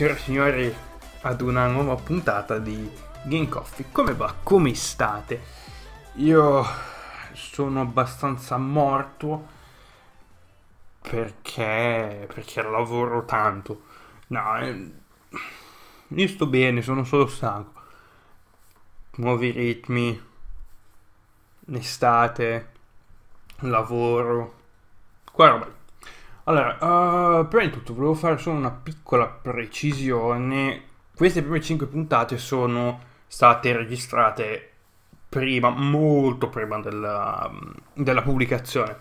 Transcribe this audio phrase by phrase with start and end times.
[0.00, 0.76] signore signori
[1.22, 2.90] ad una nuova puntata di
[3.24, 3.86] Game Coffee.
[3.92, 4.34] Come va?
[4.42, 5.42] Come state?
[6.14, 6.64] Io
[7.34, 9.46] sono abbastanza morto
[11.02, 13.82] perché, perché lavoro tanto.
[14.28, 14.92] No, eh,
[16.08, 17.82] io sto bene, sono solo stanco.
[19.16, 20.18] Nuovi ritmi,
[21.72, 22.72] estate,
[23.58, 24.54] lavoro,
[25.30, 25.79] qua roba.
[26.50, 30.82] Allora, uh, prima di tutto volevo fare solo una piccola precisione.
[31.14, 34.72] Queste prime 5 puntate sono state registrate
[35.28, 37.48] prima, molto prima della,
[37.94, 38.96] della pubblicazione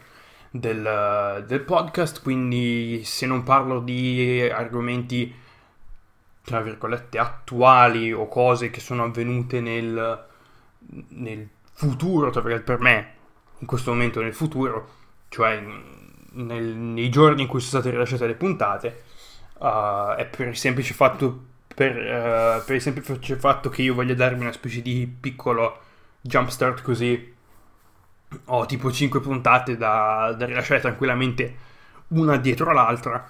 [0.51, 5.33] del, del, podcast, quindi se non parlo di argomenti,
[6.43, 10.27] tra virgolette, attuali o cose che sono avvenute nel,
[11.07, 13.13] nel futuro, tra virgolette, per me,
[13.57, 14.87] in questo momento nel futuro,
[15.29, 15.59] cioè
[16.33, 19.03] nel, nei giorni in cui sono state rilasciate le puntate
[19.59, 24.15] uh, è per il semplice fatto per, uh, per, il semplice fatto che io voglio
[24.15, 25.79] darmi una specie di piccolo
[26.21, 27.35] jumpstart così
[28.45, 31.67] ho tipo 5 puntate da, da rilasciare tranquillamente
[32.09, 33.27] una dietro l'altra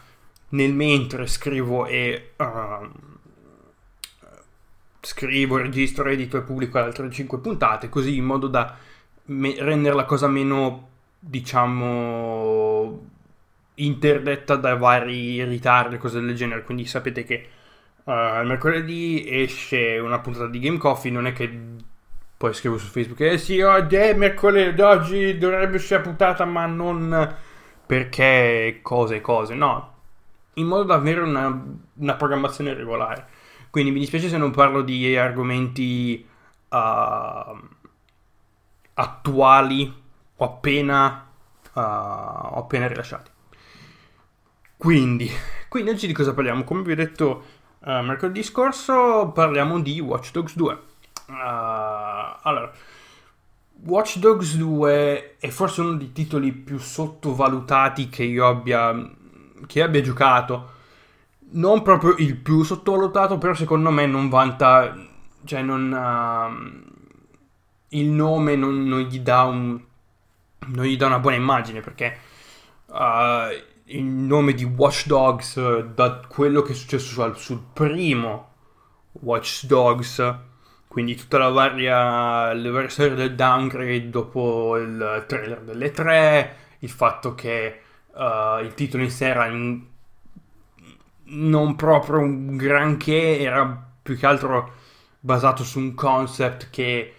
[0.49, 2.89] nel mentre scrivo e uh,
[5.01, 8.75] scrivo, registro, edito e pubblico altre 5 puntate così in modo da
[9.25, 10.87] me- rendere la cosa meno
[11.19, 12.68] diciamo
[13.75, 16.63] interdetta da vari ritardi cose del genere.
[16.63, 17.47] Quindi sapete che
[18.03, 21.59] uh, mercoledì esce una puntata di Game Coffee non è che
[22.37, 27.35] poi scrivo su Facebook eh sì oggi è mercoledì oggi dovrebbe essere puntata ma non
[27.85, 29.55] perché cose cose.
[29.55, 29.97] No
[30.59, 33.27] in modo da avere una, una, programmazione regolare.
[33.69, 36.25] Quindi mi dispiace se non parlo di argomenti
[36.69, 36.77] uh,
[38.93, 39.93] attuali
[40.35, 41.28] ho appena,
[41.79, 43.31] uh, appena rilasciati.
[44.77, 45.29] Quindi,
[45.67, 46.63] quindi oggi di cosa parliamo?
[46.63, 47.43] Come vi ho detto
[47.79, 50.73] uh, mercoledì scorso, parliamo di Watch Dogs 2.
[51.27, 51.31] Uh,
[52.41, 52.71] allora,
[53.83, 59.09] Watch Dogs 2 è forse uno dei titoli più sottovalutati che io abbia,
[59.65, 60.77] che abbia giocato.
[61.51, 64.95] Non proprio il più sottovalutato, però secondo me non vanta,
[65.43, 66.97] cioè non, uh,
[67.89, 69.79] il nome non, non gli dà un,
[70.67, 72.17] non gli dà una buona immagine perché
[72.87, 72.95] uh,
[73.85, 78.53] il nome di Watch Dogs, uh, da quello che è successo sul, sul primo
[79.13, 80.37] Watch Dogs,
[80.87, 86.89] quindi tutta la varia, le varie storie del downgrade dopo il trailer delle tre, il
[86.89, 87.81] fatto che
[88.13, 89.83] uh, il titolo in sé era in,
[91.25, 94.73] non proprio un granché, era più che altro
[95.19, 97.13] basato su un concept che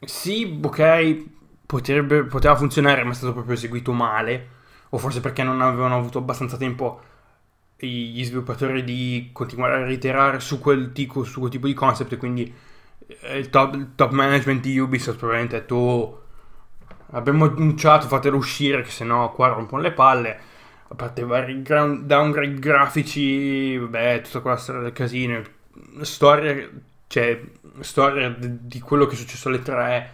[0.00, 1.24] sì, ok,
[1.66, 4.48] potrebbe, poteva funzionare, ma è stato proprio eseguito male,
[4.90, 7.00] o forse perché non avevano avuto abbastanza tempo
[7.76, 12.52] gli sviluppatori di continuare a reiterare su quel, tipo, su quel tipo di concept, quindi
[13.06, 16.22] eh, il top, il top management di Ubisoft probabilmente ha detto oh,
[17.10, 20.38] abbiamo annunciato, fatelo uscire, che sennò qua rompono le palle.
[20.88, 25.42] A parte vari downgrade grafici, vabbè, tutta quella storia del casino,
[26.02, 26.68] storia,
[27.06, 27.40] cioè,
[27.80, 30.12] storia di quello che è successo alle tre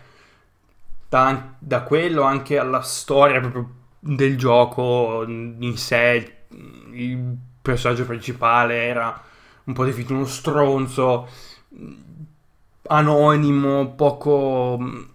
[1.09, 6.45] da, da quello anche alla storia proprio del gioco in sé.
[6.93, 9.23] Il personaggio principale era
[9.65, 11.29] un po' definito uno stronzo,
[12.89, 15.07] anonimo, poco...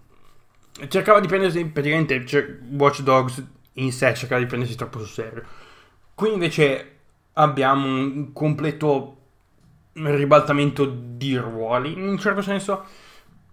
[0.88, 3.42] Cercava di prendersi, praticamente, cioè, Watch Dogs
[3.74, 5.44] in sé cercava di prendersi troppo sul serio.
[6.14, 6.90] Qui invece
[7.34, 9.16] abbiamo un completo
[9.92, 12.84] ribaltamento di ruoli, in un certo senso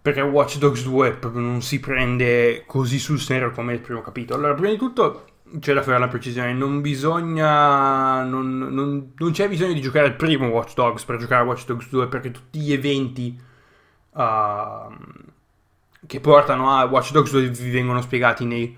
[0.02, 4.40] perché Watch Dogs 2 proprio non si prende così sul serio come il primo capitolo.
[4.40, 5.26] Allora, prima di tutto
[5.60, 10.16] c'è da fare la precisione, non bisogna, non, non, non, c'è bisogno di giocare il
[10.16, 13.40] primo Watch Dogs per giocare a Watch Dogs 2 perché tutti gli eventi
[14.12, 14.94] uh,
[16.08, 18.76] che portano a Watch Dogs 2 vi vengono spiegati nei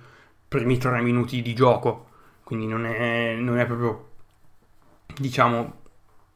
[0.48, 2.08] primi tre minuti di gioco,
[2.44, 4.10] quindi non è, non è proprio,
[5.16, 5.82] diciamo,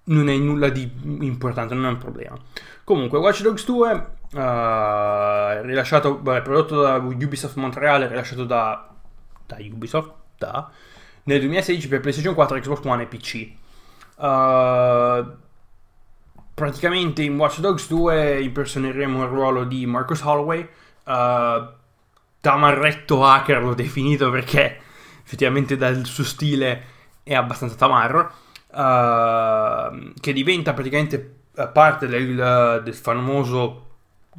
[0.06, 0.90] non è nulla di
[1.22, 2.38] importante, non è un problema.
[2.84, 8.90] Comunque, Watch Dogs 2 Uh, rilasciato, beh, prodotto da Ubisoft Montreal, rilasciato da,
[9.46, 10.70] da Ubisoft da,
[11.24, 13.52] nel 2016 per PlayStation 4, Xbox One e PC.
[14.16, 15.36] Uh,
[16.54, 20.68] praticamente in Watch Dogs 2 impersoneremo il ruolo di Marcus Holloway.
[21.04, 21.70] Uh,
[22.42, 24.80] tamarretto hacker l'ho definito perché
[25.24, 26.84] effettivamente dal suo stile
[27.24, 28.32] è abbastanza tamarro.
[28.70, 31.36] Uh, che diventa praticamente
[31.72, 33.87] parte del, del famoso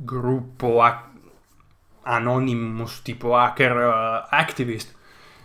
[0.04, 1.10] gruppo a-
[2.02, 4.94] anonymous tipo hacker uh, activist,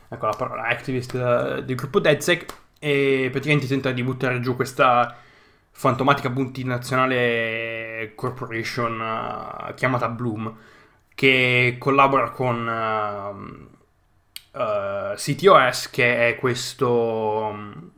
[0.10, 5.18] ecco la parola activist uh, del gruppo DedSec e praticamente tenta di buttare giù questa,
[5.76, 10.56] fantomatica multinazionale corporation uh, chiamata Bloom
[11.16, 13.70] che collabora con
[14.54, 17.92] uh, uh, CTOS che è questo um,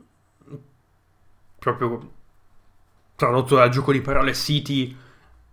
[1.58, 2.12] proprio
[3.14, 4.96] tradotto dal gioco di parole City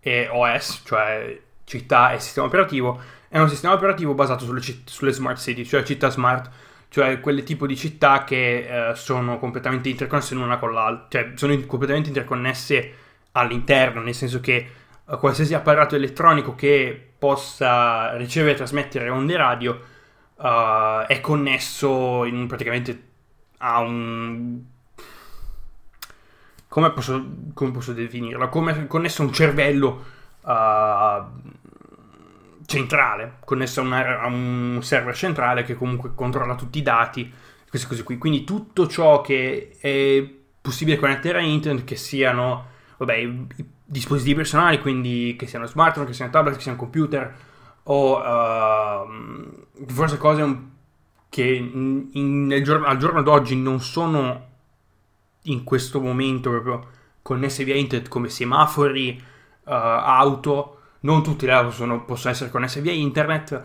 [0.03, 5.13] e OS, cioè città e sistema operativo, è un sistema operativo basato sulle, citt- sulle
[5.13, 6.51] smart city, cioè città smart,
[6.89, 11.53] cioè quelle tipo di città che eh, sono completamente interconnesse l'una con l'altra, cioè sono
[11.53, 12.94] in- completamente interconnesse
[13.31, 14.69] all'interno, nel senso che
[15.09, 19.79] eh, qualsiasi apparato elettronico che possa ricevere e trasmettere onde radio
[20.35, 23.11] uh, è connesso in, praticamente
[23.59, 24.61] a un
[26.74, 27.24] come posso,
[27.54, 28.50] come posso definirlo?
[28.50, 30.04] Come connesso a un cervello
[30.42, 31.52] uh,
[32.66, 37.31] centrale, connesso a, una, a, un server centrale che comunque controlla tutti i dati,
[37.70, 38.18] queste cose qui.
[38.18, 40.28] Quindi tutto ciò che è
[40.60, 42.66] possibile connettere a internet, che siano
[42.98, 43.46] vabbè, i,
[43.86, 47.36] dispositivi personali, quindi che siano smartphone, che siano tablet, che siano computer,
[47.84, 50.72] o uh, forse cose
[51.30, 54.52] che in, in, giorno, al giorno d'oggi non sono
[55.44, 56.88] in questo momento proprio
[57.22, 59.22] connesse via internet come semafori,
[59.63, 63.63] uh, auto, non tutte le auto sono, possono essere connesse via internet, uh,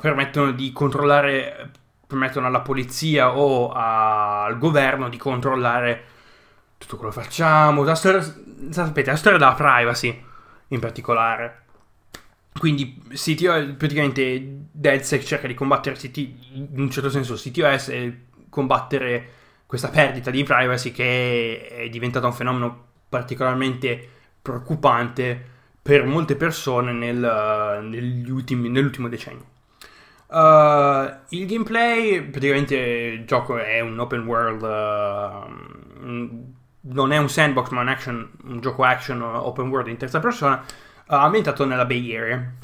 [0.00, 1.70] permettono di controllare,
[2.06, 6.04] permettono alla polizia o a, al governo di controllare
[6.78, 8.22] tutto quello che facciamo, la storia,
[8.70, 10.24] sapete, la storia della privacy
[10.68, 11.58] in particolare.
[12.58, 16.16] Quindi CTO, praticamente DedSec cerca di combattere CT,
[16.52, 19.28] in un certo senso CTOS e combattere
[19.70, 24.08] questa perdita di privacy che è diventata un fenomeno particolarmente
[24.42, 25.48] preoccupante
[25.80, 29.44] per molte persone nel, ultimi, nell'ultimo decennio.
[30.26, 37.68] Uh, il gameplay, praticamente il gioco è un open world, uh, non è un sandbox
[37.68, 40.64] ma un, action, un gioco action open world in terza persona,
[41.06, 42.54] uh, ambientato nella Bay Area.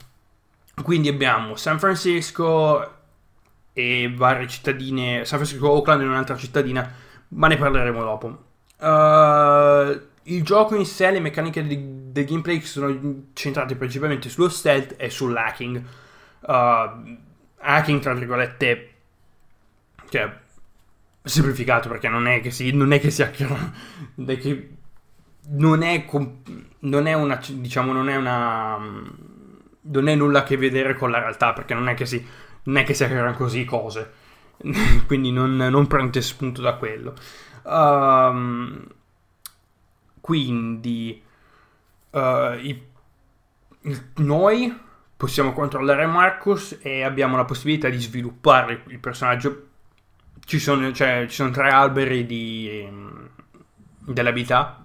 [0.83, 2.96] Quindi abbiamo San Francisco,
[3.79, 6.91] e varie cittadine, San Francisco, Oakland è un'altra cittadina,
[7.29, 8.45] ma ne parleremo dopo.
[8.79, 14.95] Uh, il gioco in sé, le meccaniche di, del gameplay sono centrate principalmente sullo stealth
[14.97, 15.83] e sull'hacking.
[16.41, 17.19] Uh,
[17.59, 18.95] hacking, tra virgolette,
[20.09, 20.35] cioè,
[21.23, 23.31] semplificato perché non è che si, non è che sia
[24.15, 24.71] non è che
[25.49, 26.07] non è,
[26.79, 31.19] non è una, diciamo, non è una, non è nulla a che vedere con la
[31.19, 34.13] realtà perché non è che si non è che si hackerano così cose,
[35.07, 37.15] quindi non, non prendete spunto da quello.
[37.63, 38.87] Um,
[40.21, 41.23] quindi
[42.11, 42.83] uh, i,
[44.17, 44.81] noi
[45.17, 49.69] possiamo controllare Marcus e abbiamo la possibilità di sviluppare il personaggio.
[50.45, 52.89] Ci sono, cioè, ci sono tre alberi di,
[54.01, 54.85] dell'abilità,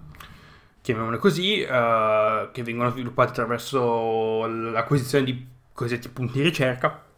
[0.80, 7.10] chiamiamole così, uh, che vengono sviluppati attraverso l'acquisizione di cosiddetti punti di ricerca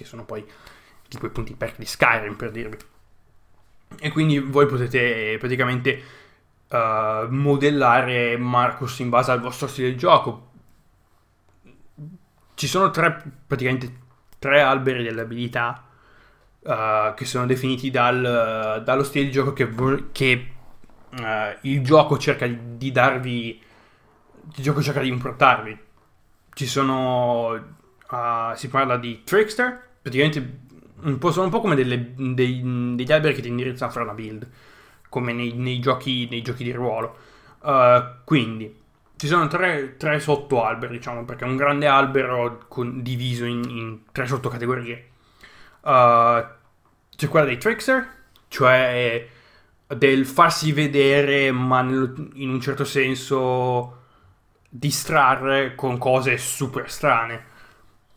[0.00, 0.46] che sono poi
[1.08, 2.76] tipo i punti perk di Skyrim per dirvi.
[3.98, 6.02] E quindi voi potete praticamente
[6.68, 10.48] uh, modellare Marcus in base al vostro stile di gioco.
[12.54, 13.98] Ci sono tre, praticamente
[14.38, 15.84] tre alberi delle abilità
[16.60, 19.68] uh, che sono definiti dal, dallo stile di gioco che,
[20.12, 20.52] che
[21.10, 23.62] uh, il gioco cerca di, di darvi,
[24.54, 25.78] il gioco cerca di importarvi.
[26.54, 27.76] Ci sono
[28.56, 30.68] si parla di Trickster, praticamente
[31.02, 32.60] un po', sono un po' come delle, dei,
[32.94, 34.48] degli alberi che ti indirizzano a fare una build,
[35.08, 37.16] come nei, nei, giochi, nei giochi, di ruolo.
[37.60, 38.78] Uh, quindi
[39.16, 43.98] ci sono tre, tre sottoalberi, diciamo, perché è un grande albero con, diviso in, in,
[44.12, 45.08] tre sottocategorie.
[45.82, 46.44] Uh,
[47.16, 48.08] c'è quella dei Trickster,
[48.48, 49.26] cioè
[49.86, 53.96] del farsi vedere, ma in un certo senso
[54.68, 57.48] distrarre con cose super strane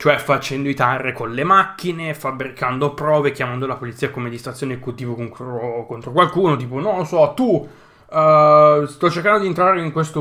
[0.03, 5.15] cioè facendo i tarre con le macchine, fabbricando prove, chiamando la polizia come distrazione esecutiva
[5.15, 10.19] contro, contro qualcuno, tipo non so, tu uh, sto cercando di entrare in questo,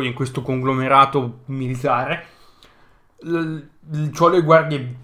[0.00, 2.26] in questo conglomerato militare,
[3.24, 4.96] ho le guardie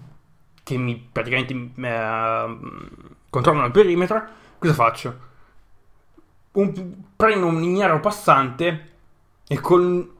[0.63, 2.59] che mi praticamente uh,
[3.29, 4.25] controllano il perimetro,
[4.57, 5.19] cosa faccio?
[6.53, 8.91] Un, prendo un ignaro passante
[9.45, 10.12] e con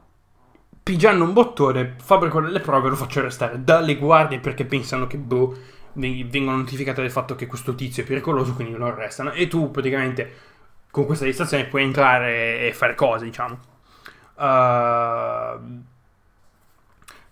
[0.84, 5.16] pigiando un bottone, fabbrico delle prove e lo faccio arrestare dalle guardie perché pensano che
[5.16, 5.56] boh,
[5.94, 9.32] vengono notificate del fatto che questo tizio è pericoloso, quindi lo arrestano.
[9.32, 10.52] E tu praticamente
[10.90, 13.58] con questa distrazione puoi entrare e fare cose, diciamo.
[14.34, 15.82] Uh,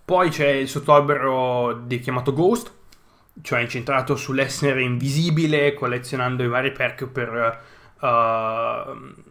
[0.02, 2.72] poi c'è il sottoalbero chiamato Ghost,
[3.42, 7.60] cioè incentrato sull'essere invisibile, collezionando i vari perk per
[8.00, 9.22] uh,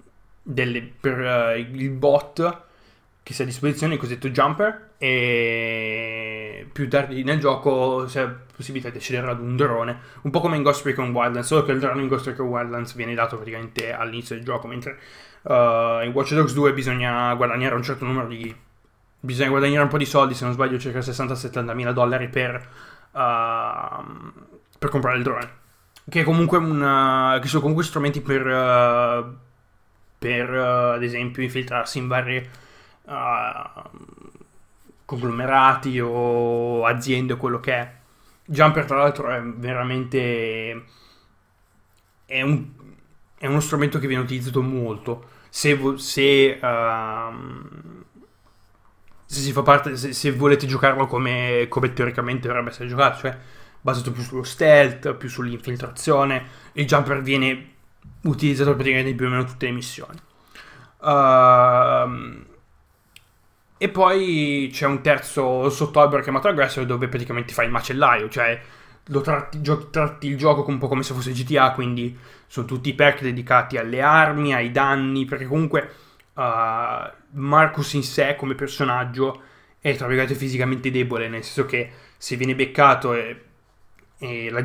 [0.44, 2.70] delle, per uh, il bot
[3.24, 8.90] che sia a disposizione, il cosiddetto jumper, e più tardi nel gioco c'è la possibilità
[8.90, 11.80] di accedere ad un drone, un po' come in Ghost Recon Wildlands, solo che il
[11.80, 14.98] drone in Ghost Recon Wildlands viene dato praticamente all'inizio del gioco, mentre
[15.44, 18.54] uh, in Watch Dogs 2 bisogna guadagnare un certo numero di...
[19.20, 22.56] bisogna guadagnare un po' di soldi, se non sbaglio circa 60-70 mila dollari per,
[23.12, 24.04] uh,
[24.80, 25.60] per comprare il drone.
[26.10, 29.36] Che, comunque una, che sono comunque strumenti per, uh,
[30.18, 32.50] per ad esempio infiltrarsi in varie
[35.06, 37.94] conglomerati o aziende o quello che è.
[38.46, 40.86] Jumper tra l'altro è veramente
[42.32, 42.66] è, un,
[43.38, 47.36] è uno strumento che viene utilizzato molto se, se, uh,
[49.26, 53.38] se si fa parte se, se volete giocarlo come, come, teoricamente dovrebbe essere giocato cioè
[53.82, 57.70] basato più sullo stealth più sull'infiltrazione il jumper viene
[58.22, 60.18] utilizzato praticamente in più o meno tutte le missioni
[61.00, 62.50] uh,
[63.84, 68.62] e poi c'è un terzo sottobero chiamato Aggressor dove praticamente fai il macellaio, cioè
[69.06, 72.90] lo tratti, gio- tratti, il gioco un po' come se fosse GTA, quindi sono tutti
[72.90, 75.94] i perk dedicati alle armi, ai danni, perché comunque
[76.36, 76.42] uh,
[77.32, 79.42] Marcus in sé come personaggio
[79.80, 83.46] è tra virgolette fisicamente debole, nel senso che se viene beccato e,
[84.20, 84.64] e la,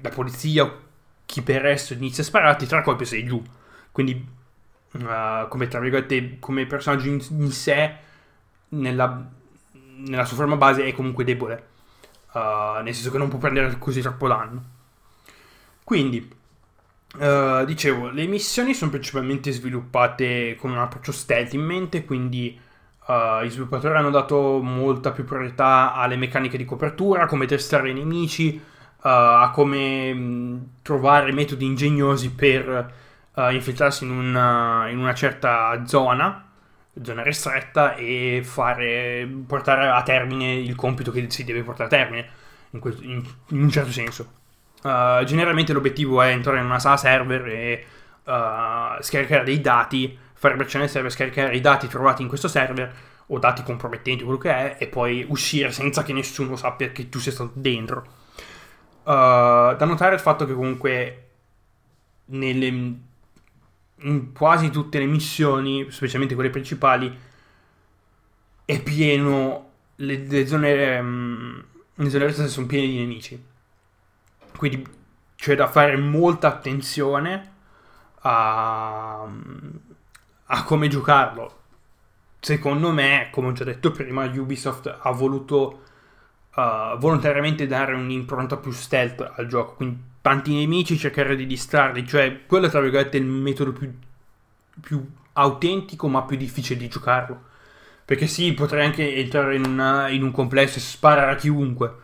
[0.00, 0.76] la, polizia
[1.24, 3.40] chi per resto inizia a spararti, tra colpi sei giù.
[3.92, 4.26] Quindi
[4.90, 8.04] uh, come tra virgolette come personaggio in, in sé
[8.68, 9.24] nella,
[9.72, 11.74] nella sua forma base è comunque debole.
[12.32, 14.62] Uh, nel senso che non può prendere così troppo danno.
[15.82, 16.30] Quindi,
[17.18, 22.60] uh, dicevo, le missioni sono principalmente sviluppate con un approccio stealth in mente, quindi
[23.06, 27.94] uh, gli sviluppatori hanno dato molta più priorità alle meccaniche di copertura, come testare i
[27.94, 28.60] nemici,
[29.08, 33.04] a come mh, trovare metodi ingegnosi per
[33.36, 36.45] infiltrarsi in una, in una certa zona
[37.02, 42.28] zona ristretta e fare, portare a termine il compito che si deve portare a termine,
[42.70, 44.32] in, questo, in, in un certo senso.
[44.82, 47.84] Uh, generalmente l'obiettivo è entrare in una sala server e
[48.24, 52.94] uh, scaricare dei dati, fare nel server, scaricare i dati trovati in questo server
[53.26, 57.18] o dati compromettenti, quello che è, e poi uscire senza che nessuno sappia che tu
[57.18, 58.06] sia stato dentro.
[59.02, 61.28] Uh, da notare il fatto che comunque
[62.26, 62.94] nelle
[64.00, 67.18] in quasi tutte le missioni, specialmente quelle principali,
[68.64, 69.70] è pieno.
[69.96, 70.98] Le, le zone.
[70.98, 73.42] Um, le zone reste sono piene di nemici.
[74.56, 74.86] Quindi
[75.36, 77.52] c'è da fare molta attenzione
[78.20, 79.26] a,
[80.44, 81.60] a come giocarlo.
[82.40, 85.82] Secondo me, come ho già detto prima, Ubisoft ha voluto
[86.54, 89.74] uh, volontariamente dare un'impronta più stealth al gioco.
[89.74, 93.96] Quindi tanti nemici, cercare di distrarli, cioè quello è tra virgolette il metodo più,
[94.80, 97.44] più autentico ma più difficile di giocarlo.
[98.04, 101.94] Perché sì, potrei anche entrare in, una, in un complesso e sparare a chiunque,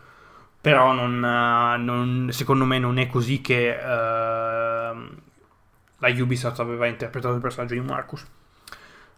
[0.61, 3.83] però non, non, secondo me non è così che uh,
[5.97, 8.25] la Ubisoft aveva interpretato il personaggio di Marcus.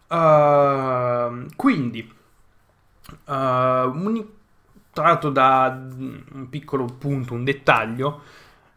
[0.08, 2.12] Uh, quindi,
[3.26, 4.26] uh, un,
[4.92, 8.24] tratto da un piccolo punto, un dettaglio,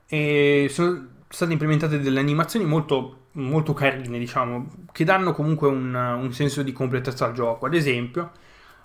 [0.08, 6.32] e sono state implementate delle animazioni molto, molto carine, diciamo, che danno comunque un, un
[6.32, 7.66] senso di completezza al gioco.
[7.66, 8.32] Ad esempio,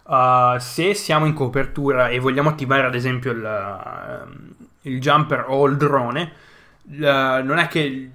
[0.04, 5.66] uh, se siamo in copertura e vogliamo attivare ad esempio il, uh, il jumper o
[5.66, 6.32] il drone,
[6.84, 8.12] uh, non è che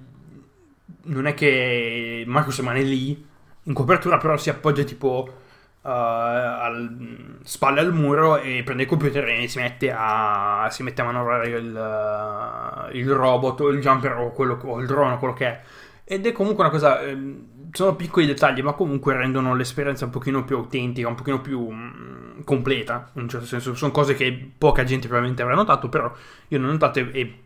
[1.01, 3.25] non è che Marcus rimane lì
[3.63, 5.37] in copertura, però si appoggia tipo
[5.81, 11.01] uh, al, spalle al muro e prende il computer e si mette a, si mette
[11.01, 15.17] a manovrare il, uh, il robot o il jumper o, quello, o il drone o
[15.17, 15.61] quello che è.
[16.03, 17.01] Ed è comunque una cosa.
[17.01, 17.37] Eh,
[17.71, 22.37] sono piccoli dettagli, ma comunque rendono l'esperienza un pochino più autentica, un pochino più mh,
[22.37, 23.11] mm, completa.
[23.13, 26.11] In un certo senso, sono cose che poca gente probabilmente avrà notato, però
[26.47, 27.39] io non ho notato e, e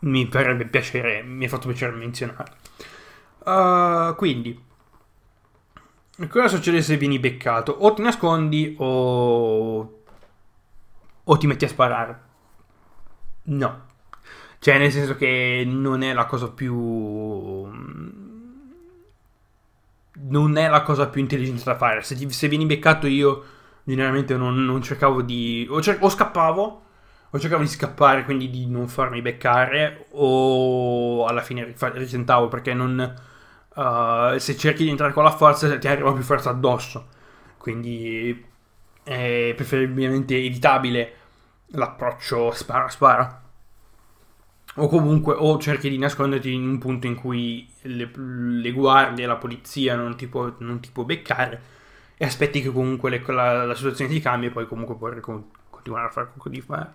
[0.00, 2.52] mi farebbe piacere, mi è fatto piacere menzionare.
[3.44, 4.60] Uh, quindi,
[6.26, 7.70] Cosa succede se vieni beccato?
[7.70, 10.02] O ti nascondi o...
[11.24, 12.20] o ti metti a sparare.
[13.44, 13.86] No.
[14.58, 16.74] Cioè, nel senso che non è la cosa più...
[20.20, 22.02] Non è la cosa più intelligente da fare.
[22.02, 23.44] Se, ti, se vieni beccato io,
[23.84, 25.68] generalmente non, non cercavo di...
[25.70, 26.82] O, cer- o scappavo,
[27.30, 33.14] o cercavo di scappare, quindi di non farmi beccare, o alla fine risentavo perché non
[33.78, 37.06] uh, se cerchi di entrare con la forza ti arriva più forza addosso.
[37.56, 38.44] Quindi
[39.02, 41.14] è preferibilmente evitabile
[41.68, 43.42] l'approccio spara-spara.
[44.76, 49.36] o comunque o cerchi di nasconderti in un punto in cui le, le guardie la
[49.36, 51.60] polizia non ti, può, non ti, può, beccare
[52.16, 55.20] e aspetti che comunque le, la, la, situazione ti cambi e poi comunque puoi
[55.70, 56.92] continuare a fare quello di fare.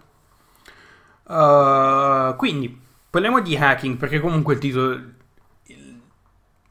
[1.25, 5.01] Uh, quindi parliamo di hacking perché comunque il titolo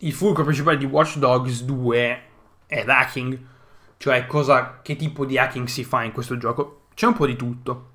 [0.03, 2.23] il fulcro principale di Watch Dogs 2
[2.67, 3.51] è l'hacking
[4.03, 6.87] cioè cosa, che tipo di hacking si fa in questo gioco?
[6.93, 7.91] C'è un po' di tutto.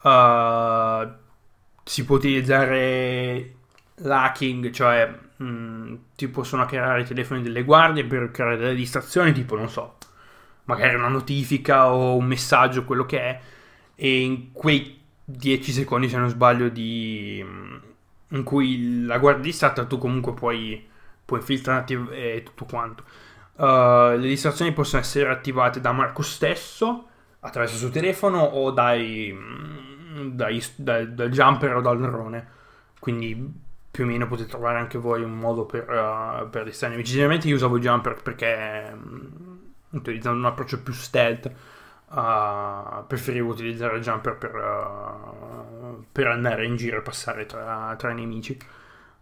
[0.00, 1.06] Uh,
[1.84, 3.56] si può utilizzare
[3.96, 9.32] l'hacking, cioè mh, mm, ti possono hackerare i telefoni delle guardie per creare delle distrazioni,
[9.32, 9.98] tipo non so,
[10.64, 13.40] magari una notifica o un messaggio, quello che è,
[13.94, 17.76] e in quei 10 secondi, se non sbaglio, di, mm,
[18.28, 20.88] in cui la guardia distratta, tu comunque puoi,
[21.24, 23.04] puoi infiltrarti e tutto quanto.
[23.54, 27.06] Uh, le distrazioni possono essere attivate da Marco stesso
[27.40, 29.92] attraverso il suo telefono o dai mm,
[30.30, 32.60] dai, dal, dal jumper o dal drone.
[32.98, 33.60] Quindi
[33.90, 37.12] più o meno potete trovare anche voi un modo per, uh, per distrarre i nemici.
[37.12, 39.60] Generalmente io usavo il jumper perché um,
[39.90, 41.52] utilizzando un approccio più stealth
[42.08, 48.14] uh, preferivo utilizzare il jumper per, per, andare in giro e passare tra, tra i
[48.14, 48.58] nemici.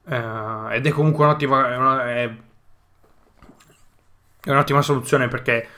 [0.04, 2.34] Uh, ed è comunque un'ottima, è una, è,
[4.42, 5.68] è un'ottima soluzione perché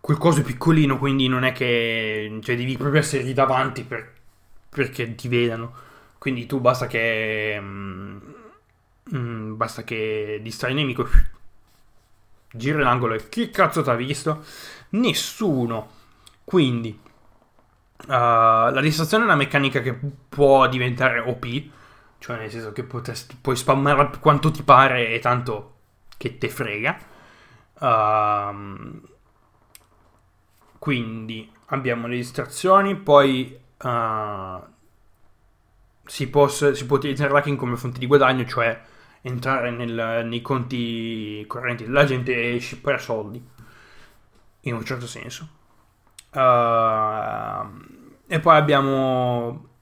[0.00, 4.14] quel coso è piccolino, quindi non è che cioè, devi proprio essere lì davanti per
[4.74, 5.72] perché ti vedano.
[6.18, 7.56] Quindi tu basta che.
[7.60, 8.18] Mm,
[9.14, 11.08] mm, basta che distrai il nemico.
[12.52, 14.44] Gira l'angolo e chi cazzo ti ha visto?
[14.90, 15.90] Nessuno.
[16.44, 16.98] Quindi.
[18.06, 19.96] Uh, la distrazione è una meccanica che
[20.28, 21.44] può diventare OP.
[22.24, 25.74] Cioè, nel senso che potresti, puoi spammare quanto ti pare e tanto
[26.16, 26.98] che te frega.
[27.80, 28.98] Uh,
[30.78, 34.62] quindi abbiamo le distrazioni, poi uh,
[36.06, 38.80] si, può, si, può, utilizzare l'hacking come fonte di guadagno, cioè
[39.20, 43.46] entrare nel, nei conti correnti della gente e scippare soldi,
[44.60, 45.46] in un certo senso.
[46.32, 47.68] Uh,
[48.26, 49.73] e poi abbiamo,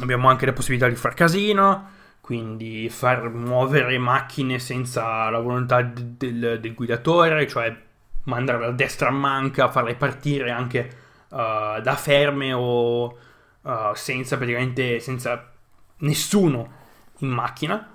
[0.00, 6.58] abbiamo anche la possibilità di far casino, quindi far muovere macchine senza la volontà del,
[6.60, 7.76] del guidatore, cioè
[8.24, 10.90] mandare a destra a manca, farle partire anche
[11.28, 13.18] uh, da ferme o
[13.60, 15.52] uh, senza praticamente senza
[15.98, 16.72] nessuno
[17.18, 17.90] in macchina.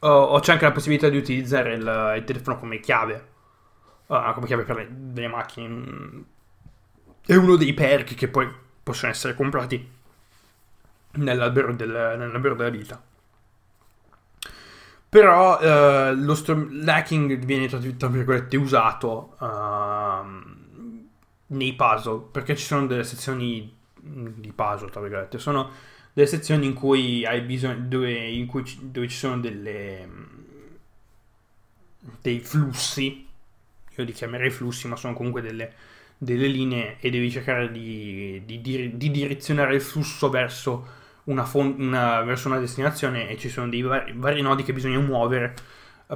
[0.00, 3.26] Uh, o c'è anche la possibilità di utilizzare il, il telefono come chiave,
[4.06, 6.24] come chiave per le, le macchine.
[7.24, 8.48] È uno dei perk che poi
[8.82, 9.96] possono essere comprati
[11.12, 13.02] nell'albero, del, nell'albero della vita.
[15.08, 20.56] Però uh, lo str- l'hacking viene tra, virgolette usato uh,
[21.46, 25.70] nei puzzle, perché ci sono delle sezioni di puzzle, tra virgolette, sono
[26.12, 30.08] delle sezioni in cui hai bisogno, dove, cui, dove ci sono delle,
[32.20, 33.26] dei flussi,
[33.96, 35.72] io li chiamerei flussi, ma sono comunque delle,
[36.18, 38.60] delle linee e devi cercare di, di,
[38.94, 40.96] di direzionare il flusso verso
[41.28, 44.98] una, fon- una, verso una destinazione e ci sono dei vari, vari nodi che bisogna
[44.98, 45.54] muovere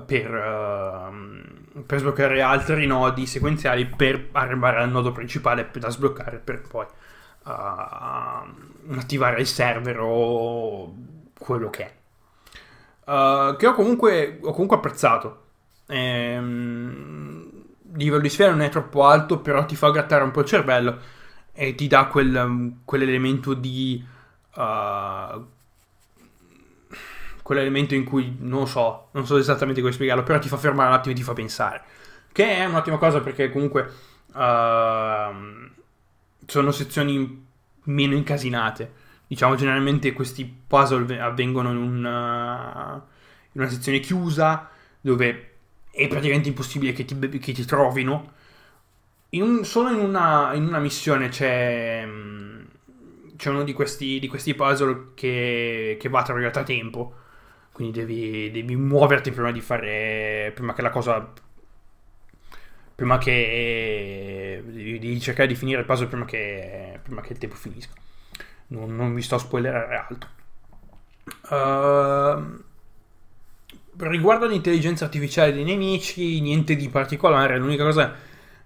[0.07, 6.63] per, uh, per, sbloccare altri nodi sequenziali per arrivare al nodo principale da sbloccare per
[6.63, 6.87] poi
[7.45, 10.95] uh, attivare il server o
[11.39, 11.95] quello che è.
[13.05, 15.41] Uh, che ho comunque, ho comunque apprezzato.
[15.89, 17.51] Ehm,
[17.95, 20.47] il livello di sfera non è troppo alto, però ti fa grattare un po' il
[20.47, 20.99] cervello
[21.53, 24.03] e ti dà quel, quell'elemento di
[24.55, 25.47] uh,
[27.43, 30.95] quell'elemento in cui non so, non so esattamente come spiegarlo, però ti fa fermare un
[30.95, 31.83] attimo e ti fa pensare.
[32.33, 33.93] Che è un'ottima cosa perché comunque
[34.33, 35.71] uh,
[36.47, 37.47] sono sezioni
[37.85, 39.01] meno incasinate.
[39.27, 43.03] Diciamo, generalmente questi puzzle avvengono in una,
[43.53, 44.69] in una sezione chiusa
[45.01, 45.53] dove
[45.91, 48.33] è praticamente impossibile che ti, che ti trovino.
[49.31, 52.07] In un, solo in una, in una, missione c'è,
[53.37, 57.15] c'è uno di questi, di questi puzzle che, che va tra virgolette a tempo
[57.73, 60.53] quindi devi, devi muoverti prima di fare.
[60.55, 61.33] prima che la cosa.
[62.95, 64.63] prima che.
[64.65, 67.93] devi cercare di finire il puzzle prima che, prima che il tempo finisca.
[68.69, 70.31] Non, non vi sto a spoilerare altro.
[71.49, 72.63] Uh,
[74.09, 77.57] riguardo all'intelligenza artificiale dei nemici, niente di particolare.
[77.57, 78.15] L'unica cosa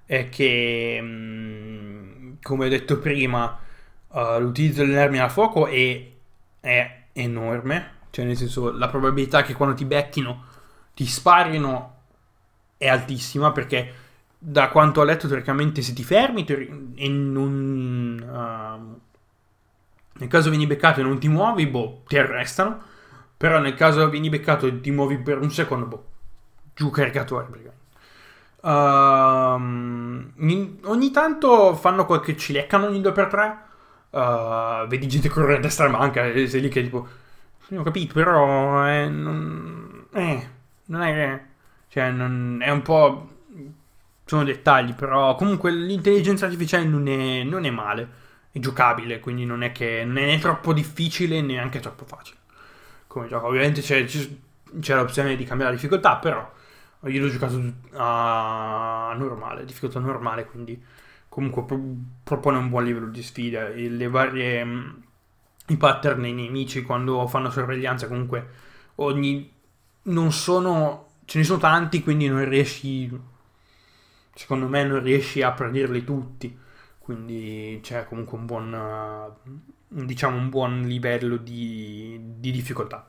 [0.05, 3.57] è che, mm, come ho detto prima,
[4.17, 6.11] uh, l'utilizzo delle armi a fuoco è,
[6.61, 10.45] è enorme cioè, nel senso, la probabilità che quando ti becchino
[10.95, 11.97] ti sparino
[12.79, 13.93] è altissima perché
[14.39, 19.01] da quanto ho letto teoricamente se ti fermi e non, uh,
[20.19, 22.81] Nel caso vieni beccato e non ti muovi, boh, ti arrestano.
[23.37, 26.05] Però nel caso vieni beccato e ti muovi per un secondo, boh,
[26.75, 27.75] giù caricatore.
[28.63, 28.69] Uh,
[30.85, 33.57] ogni tanto fanno qualche cileccano ogni 2x3.
[34.11, 37.07] Uh, vedi gente correre a destra e manca e sei lì che tipo...
[37.75, 38.87] Ho capito, però...
[38.89, 40.49] Eh, non, eh,
[40.87, 41.45] non è...
[41.89, 43.31] Cioè, non, è un po'...
[44.25, 48.09] Sono dettagli, però comunque l'intelligenza artificiale non è, non è male.
[48.51, 52.39] È giocabile, quindi non è che non è né troppo difficile neanche troppo facile.
[53.07, 56.53] Come gioco, ovviamente c'è, c'è l'opzione di cambiare la difficoltà, però
[57.05, 60.83] io l'ho giocato a normale, difficoltà normale, quindi
[61.37, 61.67] comunque
[62.25, 64.91] propone un buon livello di sfida e le varie mm,
[65.67, 68.49] i pattern dei nemici quando fanno sorveglianza comunque
[68.97, 69.53] ogni
[70.05, 73.11] non sono ce ne sono tanti quindi non riesci
[74.35, 76.57] secondo me non riesci a predirli tutti.
[76.99, 79.33] Quindi c'è comunque un buon
[79.89, 83.07] diciamo un buon livello di, di difficoltà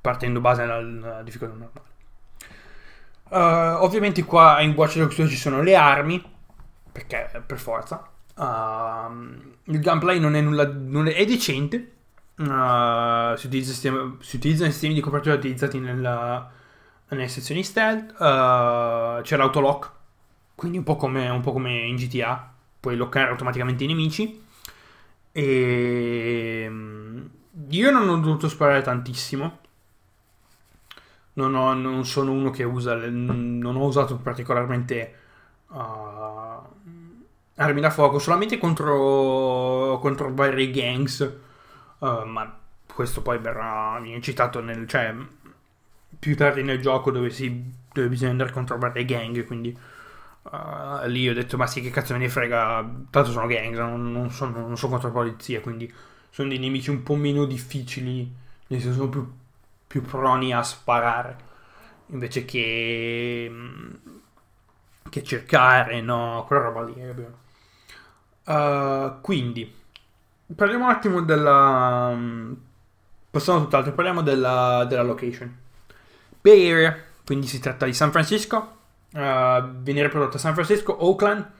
[0.00, 1.94] partendo base dalla difficoltà normale.
[3.28, 6.22] Uh, ovviamente qua in Watch Dogs 2 ci sono le armi,
[6.96, 8.08] perché per forza.
[8.36, 11.92] Uh, il gameplay non è nulla, non è, è decente.
[12.36, 16.50] Uh, si, utilizza sistema, si, utilizzano sistemi di copertura utilizzati nella,
[17.08, 18.14] nelle sezioni stealth.
[19.22, 19.90] c'è l'autolock,
[20.54, 24.42] quindi un po, come, un po' come in GTA, puoi loccare automaticamente i nemici.
[25.32, 26.70] E
[27.68, 29.64] io non ho dovuto sparare tantissimo
[31.34, 35.14] non, ho, non sono uno che usa, non ho usato particolarmente
[35.68, 36.62] uh,
[37.56, 41.20] armi da fuoco, solamente contro, contro vari gangs,
[41.98, 42.58] uh, ma
[42.92, 45.14] questo poi verrà viene citato nel, cioè,
[46.18, 49.76] più tardi nel gioco dove, si, dove bisogna andare contro varie gang, quindi
[50.42, 54.12] uh, lì ho detto ma sì che cazzo me ne frega, tanto sono gangs, non,
[54.12, 55.92] non, sono, non sono contro la polizia, quindi
[56.30, 58.30] sono dei nemici un po' meno difficili,
[58.68, 59.32] nel senso sono più
[59.86, 61.44] più proni a sparare.
[62.08, 63.90] Invece che, mm,
[65.08, 66.94] che cercare, no, quella roba lì.
[68.44, 69.72] Uh, quindi,
[70.54, 72.12] parliamo un attimo della...
[72.14, 72.52] Mm,
[73.30, 75.54] passiamo a tutt'altro, parliamo della, della location.
[76.40, 78.76] Bay Area, quindi si tratta di San Francisco,
[79.12, 81.50] uh, viene riprodotta a San Francisco, Oakland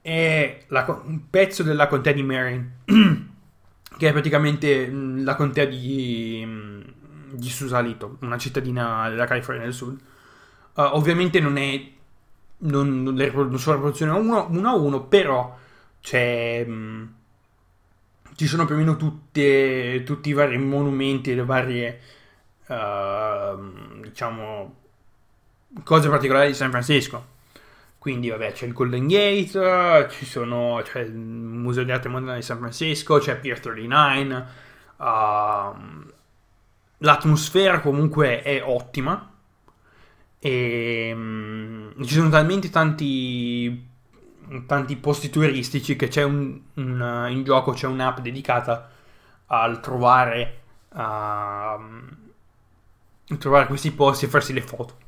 [0.00, 2.70] e la, un pezzo della contea di Marin,
[3.98, 6.86] che è praticamente mm, la contea di
[7.30, 9.98] di Susalito, una cittadina della California del Sud.
[10.74, 11.96] Uh, ovviamente non è.
[12.60, 15.56] Non, non, non sono riproduzioni uno, uno a uno, però
[16.00, 16.64] c'è.
[16.64, 17.14] Mh,
[18.36, 22.00] ci sono più o meno tutte, tutti i vari monumenti le varie.
[22.66, 24.74] Uh, diciamo.
[25.84, 27.36] cose particolari di San Francisco.
[27.98, 32.42] Quindi, vabbè, c'è il Golden Gate, ci sono, c'è il Museo di Arte Moderna di
[32.42, 34.46] San Francisco, c'è Pier 39,
[34.96, 35.04] uh,
[36.98, 39.37] l'atmosfera comunque è ottima
[40.38, 43.86] e um, ci sono talmente tanti
[44.66, 48.90] tanti posti turistici che c'è un, un, in gioco c'è un'app dedicata
[49.46, 50.60] al trovare
[50.94, 51.78] uh,
[53.36, 55.06] trovare questi posti e farsi le foto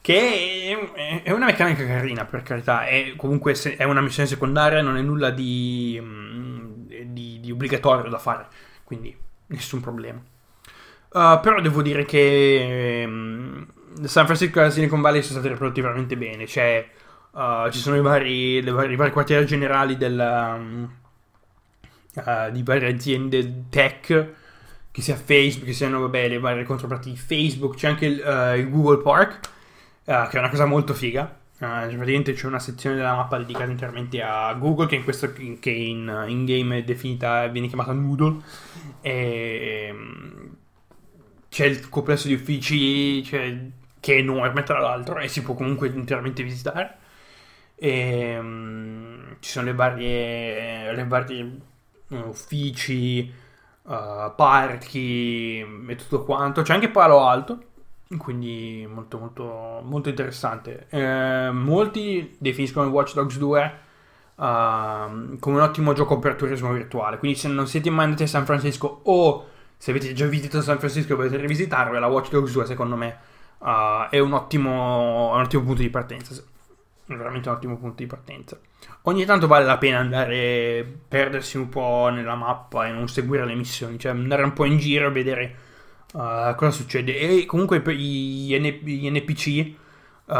[0.00, 2.86] che è, una meccanica carina per carità.
[2.86, 8.18] È comunque è una missione secondaria non è nulla di, mm, di, di obbligatorio da
[8.18, 8.46] fare
[8.84, 9.14] quindi
[9.48, 10.18] nessun problema.
[11.10, 13.66] Uh, però devo dire che um,
[14.04, 16.46] San Francisco e la Silicon Valley sono stati riprodotti veramente bene.
[16.46, 16.88] Cioè,
[17.32, 20.90] uh, ci sono i vari, vari, vari, quartieri generali della, um,
[22.14, 24.28] uh, di varie aziende tech,
[24.90, 27.76] che sia Facebook, che siano vabbè, le varie controparti di Facebook.
[27.76, 29.40] C'è anche il, il Google Park,
[30.04, 31.36] che è una cosa molto figa.
[31.58, 35.70] Uh, praticamente c'è una sezione della mappa dedicata interamente a Google che in questo che
[35.70, 38.36] in, in game è definita viene chiamata Noodle
[39.00, 39.92] e
[41.48, 43.58] c'è il complesso di uffici cioè,
[44.08, 46.96] che è enorme tra l'altro e si può comunque interamente visitare.
[47.74, 51.58] E, um, ci sono le varie, le varie
[52.08, 53.30] uh, uffici,
[53.82, 56.62] uh, parchi e tutto quanto.
[56.62, 57.58] C'è anche Palo Alto,
[58.16, 60.86] quindi molto molto molto interessante.
[60.88, 63.74] Eh, molti definiscono Watch Dogs 2
[64.36, 67.18] uh, come un ottimo gioco per turismo virtuale.
[67.18, 70.78] Quindi se non siete mai andati a San Francisco o se avete già visitato San
[70.78, 75.62] Francisco e volete rivisitarvela, Watch Dogs 2 secondo me uh, è, un ottimo, un ottimo
[75.62, 76.34] punto di partenza.
[76.34, 78.58] È veramente un ottimo punto di partenza.
[79.02, 83.54] Ogni tanto vale la pena andare, perdersi un po' nella mappa e non seguire le
[83.54, 85.56] missioni, cioè andare un po' in giro e vedere
[86.12, 87.18] uh, cosa succede.
[87.18, 89.74] E comunque gli, gli NPC
[90.26, 90.34] uh,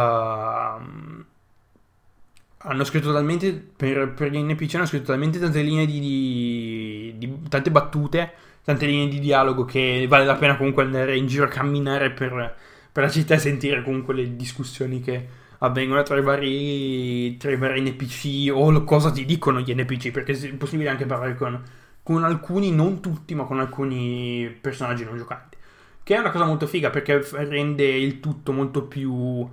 [2.60, 7.42] hanno scritto talmente per, per, gli NPC hanno scritto talmente tante linee di di, di,
[7.48, 8.32] tante battute,
[8.64, 12.56] tante linee di dialogo che vale la pena comunque andare in giro a camminare per,
[12.98, 17.56] per la città e sentire comunque le discussioni che avvengono tra i vari, tra i
[17.56, 21.62] vari NPC o cosa ti dicono gli NPC, perché è possibile anche parlare con,
[22.02, 25.56] con alcuni, non tutti, ma con alcuni personaggi non giocanti.
[26.02, 29.48] Che è una cosa molto figa perché rende il tutto molto più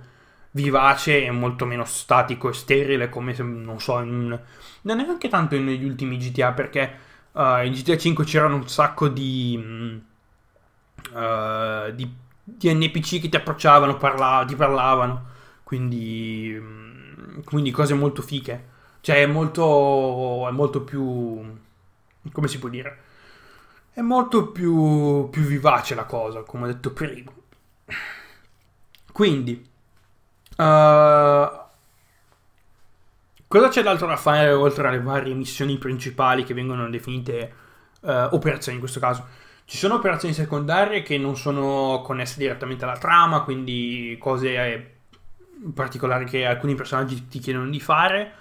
[0.50, 4.40] vivace e molto meno statico e sterile come se, non so, in,
[4.82, 6.92] non neanche tanto negli ultimi GTA perché
[7.30, 10.02] uh, in GTA 5 c'erano un sacco di,
[11.12, 15.26] uh, di, di NPC che ti approcciavano, parla, ti parlavano,
[15.64, 16.60] quindi,
[17.44, 18.74] quindi cose molto fiche.
[19.00, 21.58] Cioè è molto, è molto più,
[22.32, 22.98] come si può dire?
[23.92, 27.32] È molto più, più vivace la cosa, come ho detto prima.
[29.12, 29.74] Quindi,
[30.56, 31.50] Uh,
[33.46, 37.52] cosa c'è d'altro da fare oltre alle varie missioni principali che vengono definite
[38.00, 39.26] uh, operazioni in questo caso?
[39.68, 44.92] Ci sono operazioni secondarie che non sono connesse direttamente alla trama, quindi cose
[45.74, 48.32] particolari che alcuni personaggi ti chiedono di fare,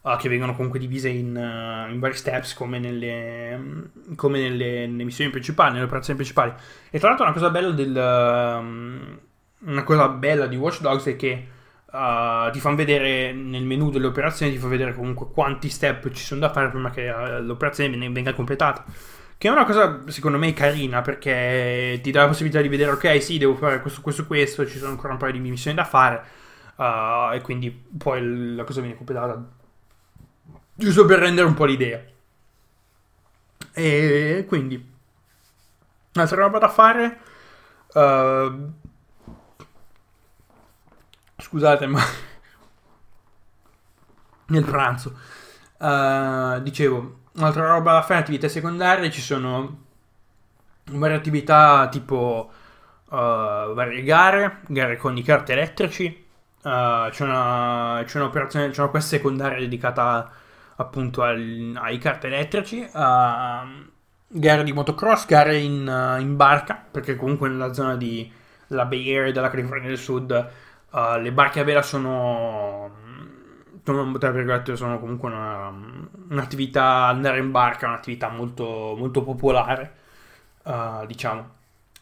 [0.00, 5.04] uh, che vengono comunque divise in, uh, in vari steps come, nelle, come nelle, nelle,
[5.04, 6.54] missioni principali, nelle operazioni principali.
[6.88, 8.58] E tra l'altro una cosa bella del...
[8.58, 9.18] Um,
[9.62, 11.48] una cosa bella di Watch Dogs è che
[11.92, 16.22] Uh, ti fanno vedere nel menu delle operazioni, ti fa vedere comunque quanti step ci
[16.22, 18.84] sono da fare prima che l'operazione venga completata.
[19.40, 23.22] Che è una cosa secondo me carina perché ti dà la possibilità di vedere, ok,
[23.22, 26.22] sì, devo fare questo, questo, questo, ci sono ancora un paio di missioni da fare.
[26.76, 29.42] Uh, e quindi poi la cosa viene completata.
[30.74, 32.02] Giusto per rendere un po' l'idea.
[33.72, 34.92] E quindi,
[36.12, 37.18] un'altra roba da fare.
[37.94, 38.72] Uh,
[41.38, 42.02] Scusate, ma
[44.48, 45.18] nel pranzo.
[45.78, 49.78] Uh, dicevo, un'altra roba da fare, attività secondarie, ci sono
[50.92, 52.50] varie attività tipo
[53.04, 56.26] uh, varie gare, gare con i carti elettrici,
[56.62, 60.30] uh, c'è, una, c'è un'operazione, c'è una quest secondaria dedicata
[60.76, 67.72] appunto al, ai carti elettrici, gare di motocross, gare in, in barca, perché comunque nella
[67.72, 68.32] zona di
[68.68, 70.50] la Bay Area della California del Sud
[70.92, 72.90] Uh, le barche a vela sono,
[73.84, 75.72] sono, tra virgolette, sono comunque una,
[76.28, 79.94] un'attività, andare in barca è un'attività molto, molto popolare,
[80.64, 81.58] uh, diciamo.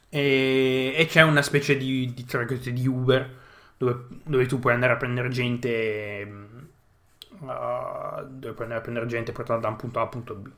[0.08, 3.36] E, e, c'è una specie di, di, di Uber
[3.76, 6.46] dove, dove, tu puoi andare a prendere gente,
[7.40, 7.46] uh,
[8.26, 10.48] dove puoi andare a prendere gente portata da un punto A a un punto B.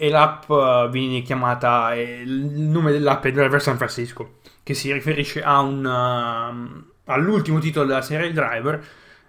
[0.00, 0.50] E l'app
[0.90, 7.86] viene chiamata, il nome dell'app è Driver San Francisco, che si riferisce un all'ultimo titolo
[7.86, 8.84] della serie Driver,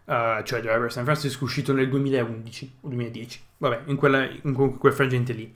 [0.09, 4.93] uh, cioè Driver San Francisco, uscito nel 2011 o 2010, vabbè, in, quella, in quel
[4.93, 5.53] frangente lì.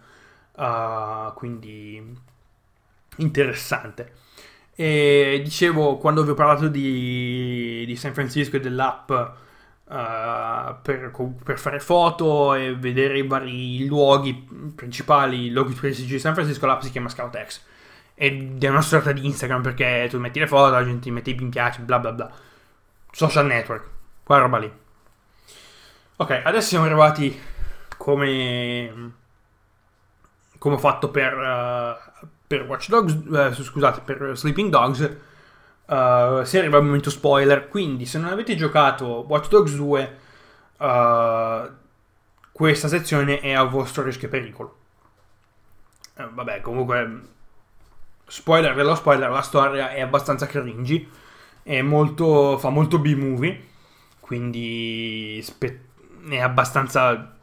[0.56, 2.16] Uh, quindi
[3.18, 4.14] interessante.
[4.76, 11.12] E dicevo, quando vi ho parlato di, di San Francisco e dell'app uh, per,
[11.44, 14.34] per, fare foto e vedere i vari luoghi
[14.76, 17.62] principali, luoghi turistici di San Francisco, l'app si chiama ScoutX
[18.16, 21.32] ed è una sorta di Instagram perché tu metti le foto, la gente ti mette
[21.32, 22.32] i mi piace, bla bla bla.
[23.12, 23.90] Social network,
[24.24, 24.72] quella roba lì.
[26.16, 27.40] Ok, adesso siamo arrivati
[27.98, 29.22] come
[30.64, 35.00] come ho fatto per, uh, per Watch Dogs, uh, scusate, per Sleeping Dogs.
[35.86, 40.18] Uh, si arriva al momento spoiler, quindi se non avete giocato Watch Dogs 2,
[42.54, 44.78] questa sezione è a vostro rischio e pericolo.
[46.16, 47.22] vabbè, comunque
[48.26, 51.10] spoiler dello spoiler, la storia è abbastanza cringy,
[51.62, 53.62] è molto, fa molto B-movie,
[54.24, 55.82] quindi spe-
[56.30, 57.36] è abbastanza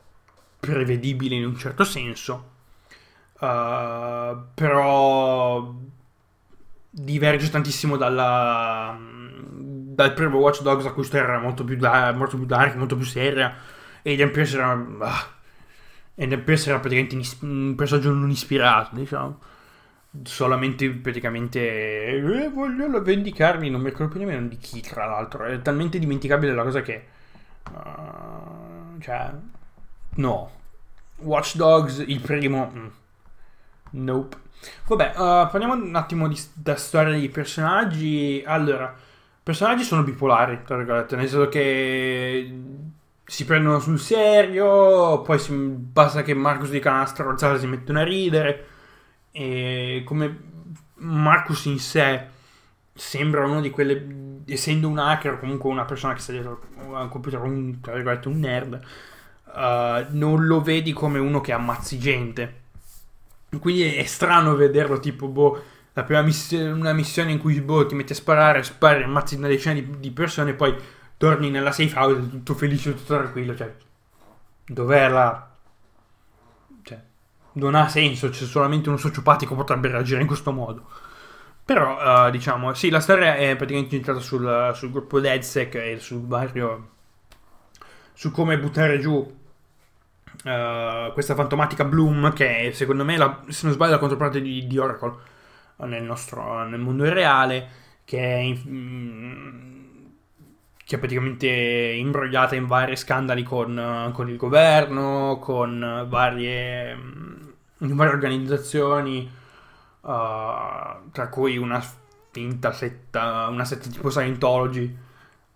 [0.58, 2.52] prevedibile in un certo senso,
[3.38, 5.74] uh, però
[6.88, 12.46] diverge tantissimo dalla, dal primo Watch Dogs a cui era molto più, da- molto più
[12.46, 13.54] dark, molto più seria,
[14.00, 14.72] e Eden Pierce era...
[14.72, 15.38] Uh,
[16.14, 19.38] Eden Pierce era praticamente un personaggio non ispirato, diciamo
[20.24, 25.44] solamente praticamente eh, voglio vendicarmi non mi ricordo più nemmeno di chi tra l'altro.
[25.44, 27.06] È talmente dimenticabile la cosa che
[27.72, 29.30] uh, cioè
[30.16, 30.50] no.
[31.18, 32.86] Watch Dogs il primo mm,
[33.90, 34.36] nope.
[34.88, 38.42] Vabbè uh, parliamo un attimo di, da storia dei personaggi.
[38.44, 42.52] Allora i personaggi sono bipolari tra virgolette nel senso che
[43.24, 48.04] si prendono sul serio poi si, basta che Marcus dica una stronzata si mettono a
[48.04, 48.66] ridere
[49.32, 50.38] e come
[50.94, 52.26] Marcus in sé
[52.92, 56.62] sembra uno di quelle, essendo un hacker, comunque una persona che sta dietro
[56.92, 58.80] a un computer, un, tra un nerd,
[59.46, 62.58] uh, non lo vedi come uno che ammazzi gente.
[63.58, 65.62] Quindi è strano vederlo tipo, boh,
[65.92, 69.48] la prima missione, una missione in cui boh, ti metti a sparare, spari, ammazzi una
[69.48, 70.74] decina di, di persone e poi
[71.16, 73.74] torni nella safe house tutto felice, tutto tranquillo, cioè,
[74.66, 75.49] dov'è la...
[77.52, 80.84] Cioè, non ha senso, c'è solamente uno sociopatico potrebbe reagire in questo modo.
[81.64, 86.26] Però, uh, diciamo, sì, la storia è praticamente incentrata sul, sul gruppo Deadsec e sul
[86.26, 86.88] vario...
[88.12, 89.38] su come buttare giù
[90.42, 94.66] Uh, questa fantomatica Bloom che è, secondo me la, se non sbaglio la controparte di,
[94.66, 95.14] di Oracle
[95.84, 97.68] nel nostro nel mondo reale
[98.04, 100.06] che è, in, mm,
[100.84, 106.96] che è praticamente imbrogliata in vari scandali con, con il governo con varie,
[107.84, 109.30] mm, varie organizzazioni
[110.00, 110.08] uh,
[111.12, 111.82] tra cui una
[112.30, 114.96] finta setta una setta tipo Scientology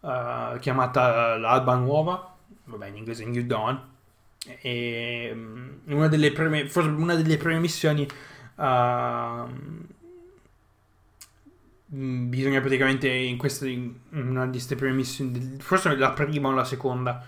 [0.00, 2.34] uh, chiamata l'Alba Nuova
[2.64, 3.92] vabbè in inglese New Dawn
[4.60, 8.06] e mm, una delle prime, forse una delle prime missioni
[8.56, 9.82] uh,
[11.86, 16.64] bisogna praticamente in questa in una di queste prime missioni forse la prima o la
[16.64, 17.24] seconda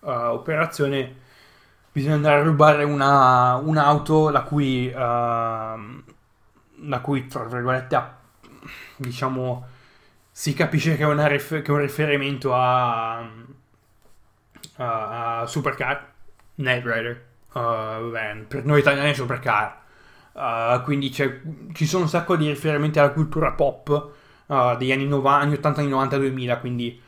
[0.00, 1.22] uh, operazione
[1.94, 5.78] bisogna andare a rubare una, un'auto la cui uh, la
[7.00, 8.02] cui tra virgolette
[8.96, 9.64] diciamo
[10.32, 13.18] si capisce che è, ref- che è un riferimento a,
[14.78, 16.12] a, a Supercar
[16.56, 17.26] Knight Rider.
[17.52, 19.82] Uh, beh, per noi italiani è Supercar.
[20.32, 24.10] Uh, quindi ci sono un sacco di riferimenti alla cultura pop
[24.46, 27.00] uh, degli anni, 90, anni 80, anni 90, 2000, quindi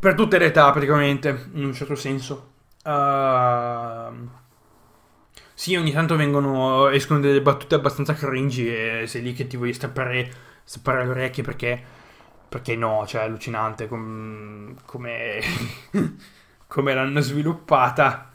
[0.00, 2.49] per tutte le età praticamente, in un certo senso.
[2.84, 4.28] Uh,
[5.54, 9.72] sì, ogni tanto vengono, escono delle battute abbastanza cringy e sei lì che ti vuoi
[9.72, 10.30] strappare,
[10.64, 11.82] strappare le orecchie perché,
[12.48, 15.40] perché no, cioè è allucinante com, come...
[16.70, 18.30] come l'hanno sviluppata.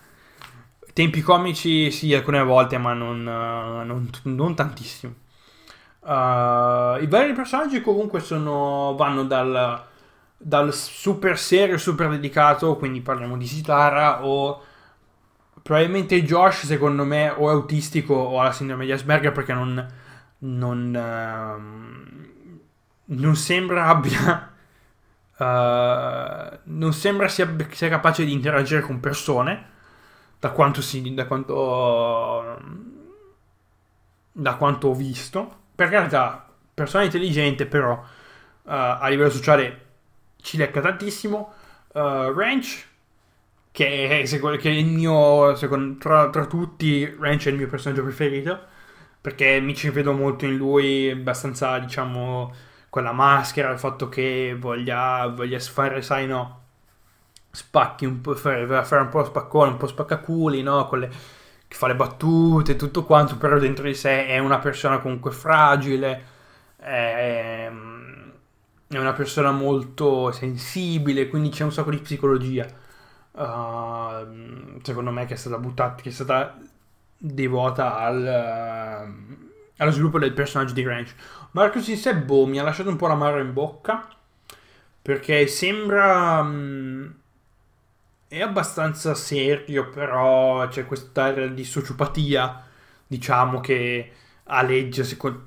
[0.93, 5.13] Tempi comici sì, alcune volte, ma non, non, non tantissimo.
[6.01, 9.83] Uh, I vari personaggi comunque sono, vanno dal,
[10.37, 14.63] dal super serio, super dedicato, quindi parliamo di Sitara, o
[15.61, 19.93] probabilmente Josh secondo me o è autistico o ha la sindrome di Asperger perché non,
[20.39, 24.49] non, uh, non sembra abbia
[25.37, 29.65] Uh, non sembra sia, sia, capace di interagire con persone
[30.39, 32.57] da quanto, si, da quanto,
[34.31, 35.63] da quanto ho visto.
[35.75, 38.05] Per carità persona intelligente però uh,
[38.63, 39.84] a livello sociale
[40.45, 41.53] ci lecca tantissimo.
[41.93, 42.85] Uh, Ranch
[43.71, 44.23] che è,
[44.57, 48.59] che è il mio secondo, tra, tra, tutti Ranch è il mio personaggio preferito
[49.19, 52.53] perché mi ci vedo molto in lui abbastanza diciamo
[52.89, 56.61] quella maschera, il fatto che voglia, voglia fare, sai, no,
[57.51, 61.09] spacchi un po', fare, fare un po' spaccone, un po' spaccaculi, no, con le,
[61.67, 65.31] che fa le battute e tutto quanto, però dentro di sé è una persona comunque
[65.31, 66.23] fragile,
[66.77, 67.71] è, è
[68.89, 72.65] una persona molto sensibile, quindi c'è un sacco di psicologia.
[73.31, 76.57] Uh, secondo me che è stata buttata, che è stata
[77.17, 81.13] devota al, uh, allo sviluppo del personaggio di Range.
[81.51, 84.07] Marcus in sé, boh, mi ha lasciato un po' l'amaro in bocca.
[85.01, 86.41] Perché sembra...
[86.41, 87.07] Mm,
[88.27, 92.63] è abbastanza serio, però c'è quest'area di sociopatia,
[93.05, 94.11] diciamo, che
[94.45, 95.43] aleggia secondo...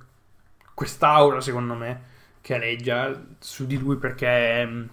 [0.74, 2.02] quest'aura, secondo me,
[2.48, 4.66] che aleggia su di lui perché...
[4.66, 4.84] Mm,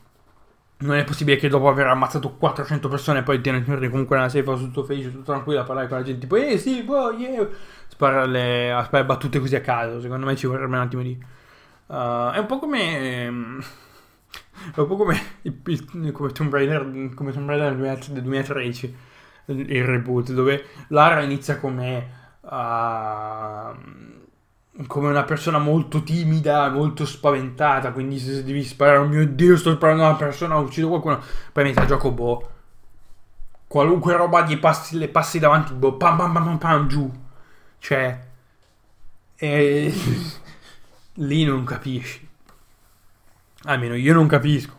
[0.77, 4.83] non è possibile che dopo aver ammazzato 400 persone poi tieni comunque nella safe tutto
[4.83, 7.47] felice, tutto tranquillo a parlare con la gente tipo eh sì, boh, yeah
[7.95, 10.01] spara le, sparare battute così a caso.
[10.01, 11.17] Secondo me ci vorrebbe un attimo di.
[11.87, 13.27] Uh, è un po' come.
[13.27, 13.63] Um,
[14.73, 18.95] è un po' come, il, come Tomb Raider, come Tomb Raider del 2013,
[19.47, 22.23] il reboot, dove Lara inizia come.
[22.41, 24.23] Uh,
[24.87, 27.91] come una persona molto timida, molto spaventata.
[27.91, 31.21] Quindi se devi sparare, oh mio dio, sto sparando una persona, uccido qualcuno.
[31.51, 32.49] Poi metti a gioco, boh.
[33.67, 37.23] Qualunque roba gli passi, le passi davanti, boh, pam pam pam pam, pam giù
[37.85, 38.19] cioè,
[39.35, 39.93] eh,
[41.13, 42.27] lì non capisci.
[43.65, 44.73] Almeno io non capisco.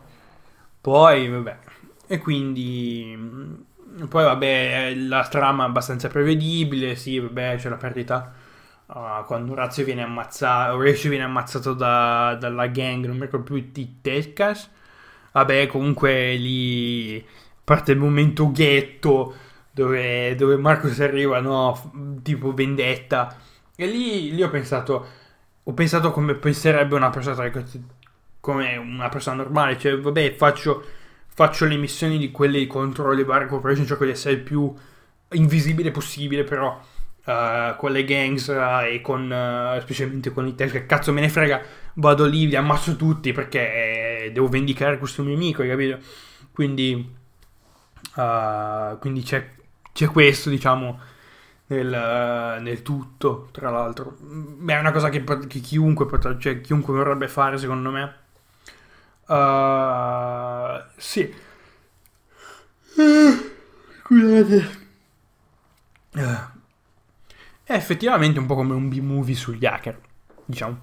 [0.81, 1.57] Poi, vabbè.
[2.05, 3.65] E quindi...
[4.09, 6.97] Poi, vabbè, la trama è abbastanza prevedibile.
[6.97, 8.33] Sì, vabbè, c'è la perdita.
[8.87, 13.69] Uh, quando Razio viene ammazzato, Horatio viene ammazzato da, dalla gang, non mi ricordo più
[13.71, 14.69] di Tescas.
[15.33, 17.23] Vabbè, comunque lì
[17.63, 19.35] parte il momento ghetto
[19.71, 23.35] dove, dove Marcos arriva, no, tipo vendetta.
[23.75, 25.05] E lì, lì ho pensato,
[25.63, 27.51] ho pensato come penserebbe una persona,
[28.39, 30.83] come una persona normale, cioè vabbè faccio,
[31.27, 34.73] faccio le missioni di quelle contro le varie corporation, cerco di essere il più
[35.31, 36.79] invisibile possibile, però
[37.27, 41.21] uh, con le gangs uh, e con, uh, specialmente con i test, che cazzo me
[41.21, 41.61] ne frega,
[41.95, 45.99] vado lì, li ammazzo tutti perché devo vendicare questo mio amico, capito?
[46.51, 47.15] Quindi,
[48.99, 49.51] quindi c'è,
[49.93, 50.99] c'è, questo, diciamo,
[51.67, 54.15] nel, nel, tutto, tra l'altro.
[54.19, 58.15] Beh, è una cosa che, che chiunque, potrà, cioè, chiunque vorrebbe fare, secondo me.
[60.97, 61.33] sì.
[64.03, 64.85] Scusate.
[67.67, 69.97] È effettivamente un po' come un B-movie sugli hacker,
[70.43, 70.77] diciamo.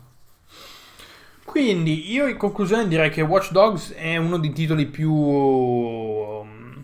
[1.44, 6.82] Quindi io in conclusione direi che Watch Dogs è uno dei titoli più um,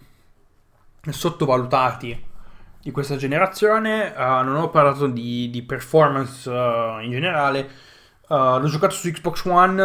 [1.09, 2.27] sottovalutati
[2.83, 4.13] di questa generazione.
[4.15, 7.71] Uh, non ho parlato di, di performance uh, in generale.
[8.29, 9.77] Uh, l'ho giocato su Xbox One.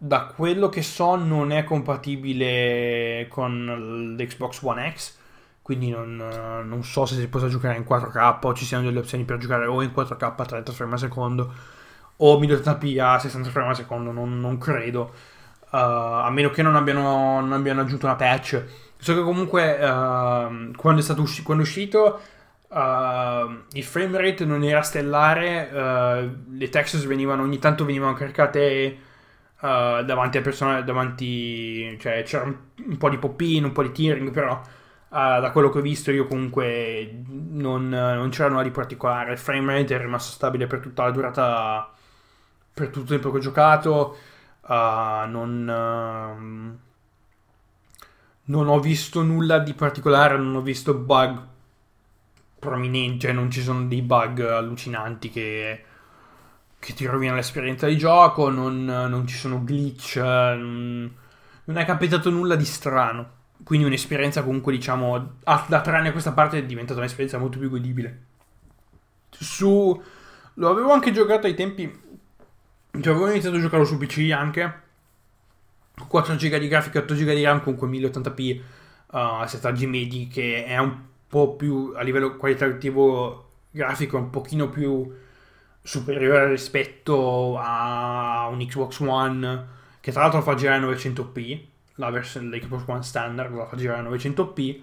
[0.00, 5.17] da quello che so, non è compatibile con l'Xbox One X
[5.68, 6.16] quindi non,
[6.64, 9.66] non, so se si possa giocare in 4K o ci siano delle opzioni per giocare
[9.66, 11.52] o in 4K a 30 frame al secondo
[12.16, 15.12] o 1080p a 60 frame al secondo, non, non credo.
[15.70, 18.64] Uh, a meno che non abbiano, non abbiano, aggiunto una patch.
[18.96, 22.18] So che comunque uh, quando, è usci- quando, è uscito
[22.68, 22.76] uh,
[23.72, 25.68] il frame rate non era stellare,
[26.50, 29.00] le textures venivano ogni tanto venivano caricate
[29.60, 32.56] davanti a persone, davanti, cioè c'era un,
[32.86, 34.58] un po' di pop-in, un po' di tearing, però
[35.08, 39.32] Uh, da quello che ho visto io comunque non, non c'era nulla di particolare.
[39.32, 41.92] Il frame rate è rimasto stabile per tutta la durata
[42.74, 44.16] per tutto il tempo che ho giocato.
[44.60, 46.78] Uh, non, uh,
[48.48, 51.46] non ho visto nulla di particolare non ho visto bug
[52.58, 55.84] prominenti cioè non ci sono dei bug allucinanti che,
[56.78, 61.12] che ti rovinano l'esperienza di gioco non, non ci sono glitch non
[61.76, 66.64] è capitato nulla di strano quindi un'esperienza comunque, diciamo, da tre a questa parte è
[66.64, 68.22] diventata un'esperienza molto più godibile.
[69.30, 70.02] Su...
[70.54, 72.06] Lo avevo anche giocato ai tempi...
[73.00, 74.86] Cioè avevo iniziato a giocarlo su PC anche.
[76.06, 78.60] 4 GB di grafica, 8 GB di RAM, comunque 1080p,
[79.12, 80.96] uh, settaggi medi, che è un
[81.28, 85.12] po' più, a livello qualitativo grafico, un pochino più
[85.82, 89.66] superiore rispetto a un Xbox One,
[90.00, 91.60] che tra l'altro fa girare 900p
[91.98, 94.78] la versione dell'Xbox One standard la fa girare a 900p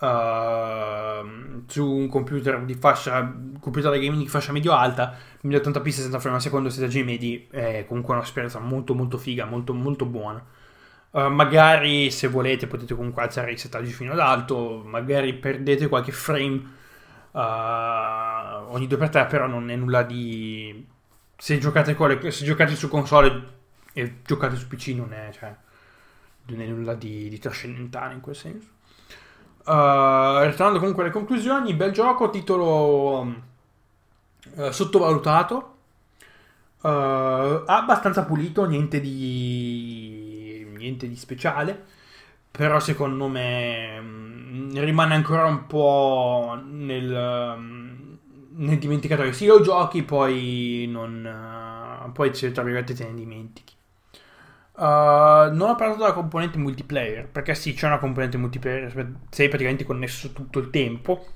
[0.00, 6.36] uh, su un computer di fascia computer gaming di fascia medio alta 1080p 60 frame
[6.36, 10.44] al secondo 7G medi è comunque un'esperienza molto molto figa molto molto buona.
[11.10, 16.12] Uh, magari se volete potete comunque alzare i settaggi fino ad alto magari perdete qualche
[16.12, 16.80] frame
[17.32, 20.86] Uh, ogni 2x3 però non è nulla di
[21.34, 23.48] se giocate, le, se giocate su console
[23.94, 25.54] e giocate su PC non è cioè,
[26.46, 28.68] non è nulla di, di trascendentale in quel senso.
[29.64, 33.20] Uh, ritornando comunque alle conclusioni, bel gioco, titolo
[34.54, 35.76] uh, sottovalutato,
[36.80, 41.80] uh, abbastanza pulito, niente di, niente di speciale,
[42.50, 48.18] però secondo me mm, rimane ancora un po' nel, um,
[48.56, 49.32] nel dimenticatoio.
[49.32, 53.74] Sì, lo giochi, poi non, poi tra virgolette te ne dimentichi.
[54.74, 58.90] Uh, non ho parlato della componente multiplayer, perché sì, c'è una componente multiplayer,
[59.30, 61.26] sei praticamente connesso tutto il tempo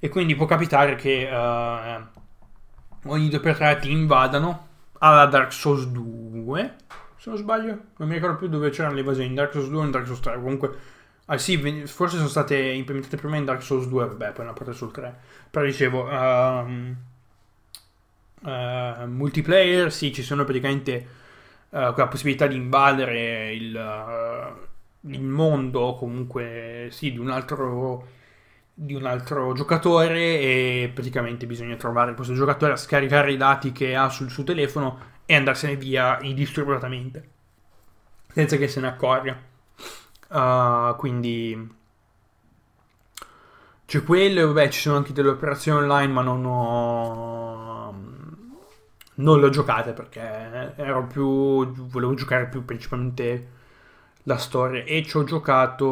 [0.00, 4.68] e quindi può capitare che uh, ogni 2x3 ti invadano
[4.98, 6.74] alla Dark Souls 2,
[7.16, 9.80] se non sbaglio, non mi ricordo più dove c'erano le invasioni, in Dark Souls 2
[9.80, 10.78] o in Dark Souls 3, comunque...
[11.26, 11.56] Ah sì,
[11.86, 15.20] forse sono state implementate prima in Dark Souls 2, vabbè, poi hanno portato sul 3.
[15.48, 16.94] Però dicevo, um,
[18.42, 21.22] uh, multiplayer, sì, ci sono praticamente
[21.74, 28.22] uh, con la possibilità di invadere il, uh, il mondo comunque sì, di un altro
[28.76, 34.08] di un altro giocatore e praticamente bisogna trovare questo giocatore, scaricare i dati che ha
[34.08, 37.28] sul suo telefono e andarsene via indisturbatamente
[38.32, 39.40] senza che se ne accorga.
[40.28, 41.72] Uh, quindi
[43.86, 47.63] c'è quello vabbè ci sono anche delle operazioni online ma non ho
[49.16, 53.48] non le ho giocate perché ero più volevo giocare più principalmente
[54.24, 55.82] la storia e ci ho giocato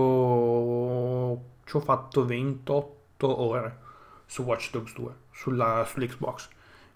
[1.64, 3.78] ci ho fatto 28 ore
[4.26, 6.48] su Watch Dogs 2 sulla, sull'Xbox.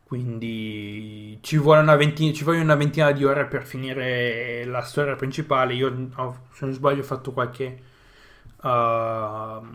[0.04, 1.56] Quindi ci
[1.96, 5.74] ventina, ci vogliono una ventina di ore per finire la storia principale.
[5.74, 5.88] Io
[6.52, 7.82] se non sbaglio ho fatto qualche
[8.62, 9.66] uh,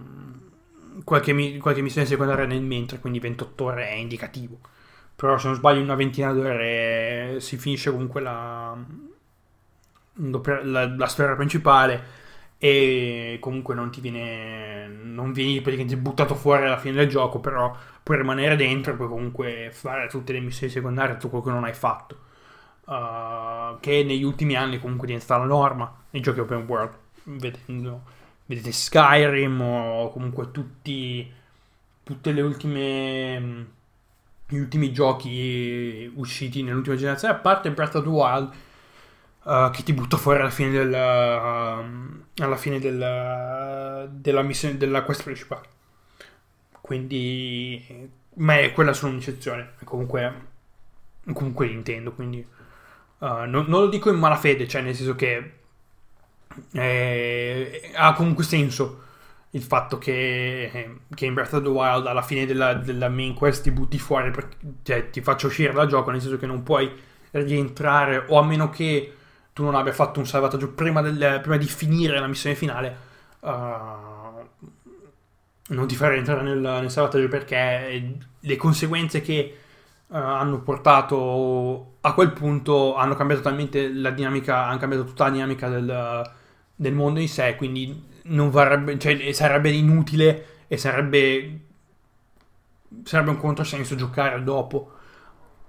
[1.04, 4.60] qualche, qualche missione secondaria nel mentre quindi 28 ore è indicativo
[5.22, 8.76] però se non sbaglio una ventina d'ore si finisce comunque la,
[10.15, 12.03] la, la storia principale
[12.57, 17.72] e comunque non ti viene non vieni praticamente buttato fuori alla fine del gioco però
[18.01, 21.65] puoi rimanere dentro e puoi comunque fare tutte le missioni secondarie tutto quello che non
[21.65, 22.17] hai fatto.
[22.86, 28.01] Uh, che negli ultimi anni comunque è diventata la norma nei giochi open world vedendo,
[28.47, 31.32] vedete Skyrim o comunque tutti
[32.03, 33.80] tutte le ultime
[34.52, 38.54] gli ultimi giochi usciti nell'ultima generazione a parte Breath of the Wild
[39.43, 45.02] Uh, che ti butta fuori alla fine del uh, alla fine del, della missione della
[45.02, 45.68] quest principale.
[46.80, 50.49] Quindi ma è quella solo un'eccezione comunque
[51.34, 52.45] comunque Nintendo quindi
[53.18, 55.54] uh, non, non, lo dico in malafede cioè nel senso che
[56.74, 59.04] eh, ha comunque senso
[59.52, 63.64] il fatto che, che, in Breath of the Wild alla fine della, della main quest
[63.64, 64.47] ti butti fuori per,
[64.84, 66.89] cioè ti faccia uscire dal gioco nel senso che non puoi
[67.32, 69.16] rientrare o a meno che
[69.54, 72.97] tu non abbia fatto un salvataggio prima, del, prima di finire la missione finale,
[73.39, 73.49] uh,
[75.68, 79.58] non ti farei entrare nel, nel, salvataggio perché le conseguenze che
[80.08, 85.32] uh, hanno portato a quel punto hanno cambiato talmente la dinamica, hanno cambiato tutta la
[85.32, 86.32] dinamica del,
[86.74, 91.59] del mondo in sé, quindi varrebbe, cioè, sarebbe inutile e sarebbe,
[93.03, 94.91] sarebbe un controsenso giocare dopo,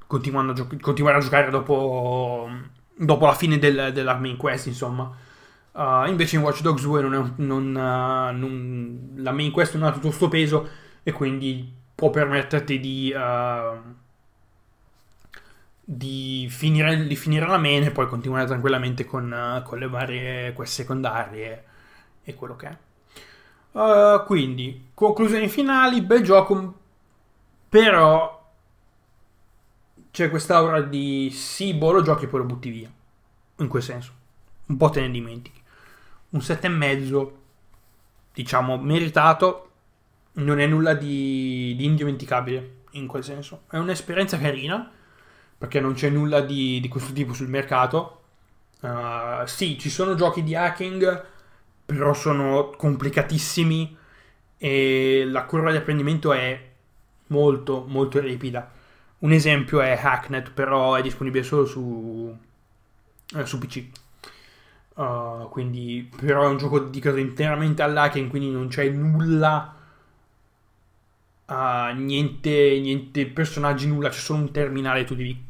[0.06, 2.48] continuando a, gio- continuare a giocare dopo
[2.94, 5.10] dopo la fine del, della main quest, insomma.
[5.72, 9.88] Uh, invece in Watch Dogs 2 non è, non, uh, non, la main quest non
[9.88, 10.68] ha tutto questo peso
[11.02, 13.80] e quindi può permetterti di, uh,
[15.82, 20.74] di, finire, di, finire, la main e poi continuare tranquillamente con, con le varie quest
[20.74, 21.64] secondarie
[22.24, 24.24] e quello che è.
[24.26, 26.74] quindi, conclusioni finali, bel gioco,
[27.68, 28.40] però
[30.12, 32.90] c'è quest'aura di sì, boh, lo giochi e poi lo butti via.
[33.56, 34.12] In quel senso.
[34.66, 35.60] Un po' te ne dimentichi.
[36.30, 37.30] Un 7,5,
[38.34, 39.70] diciamo, meritato,
[40.34, 43.62] non è nulla di, di, indimenticabile in quel senso.
[43.70, 44.90] È un'esperienza carina,
[45.56, 48.20] perché non c'è nulla di, di questo tipo sul mercato.
[48.80, 51.24] Uh, sì, ci sono giochi di hacking,
[51.92, 53.96] però sono complicatissimi
[54.58, 56.70] e la curva di apprendimento è
[57.28, 58.80] molto, molto ripida
[59.22, 62.36] un esempio è Hacknet, però è disponibile solo su,
[63.34, 63.84] eh, su PC.
[64.94, 69.76] Uh, quindi, però è un gioco dedicato interamente all'hacking, quindi non c'è nulla.
[71.46, 75.40] Uh, niente, niente personaggi, nulla, c'è solo un terminale, tu devi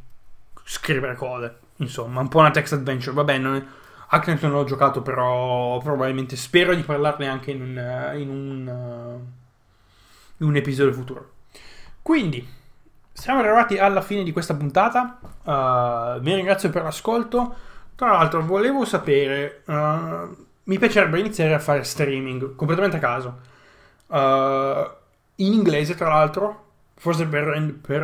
[0.65, 1.59] scrivere cose.
[1.77, 3.15] Insomma, un po' una text adventure.
[3.15, 3.67] Vabbè, non
[4.15, 9.21] Hacknet non l'ho giocato, però probabilmente spero di parlarne anche in un, in un,
[10.37, 11.31] in un episodio futuro.
[12.03, 12.47] Quindi,
[13.11, 15.19] siamo arrivati alla fine di questa puntata.
[15.45, 17.57] Uh, vi ringrazio per l'ascolto.
[17.95, 19.63] Tra l'altro, volevo sapere.
[19.65, 23.41] Uh, mi piacerebbe iniziare a fare streaming completamente a caso.
[24.09, 24.91] Uh,
[25.37, 28.03] in inglese, tra l'altro, forse per, per,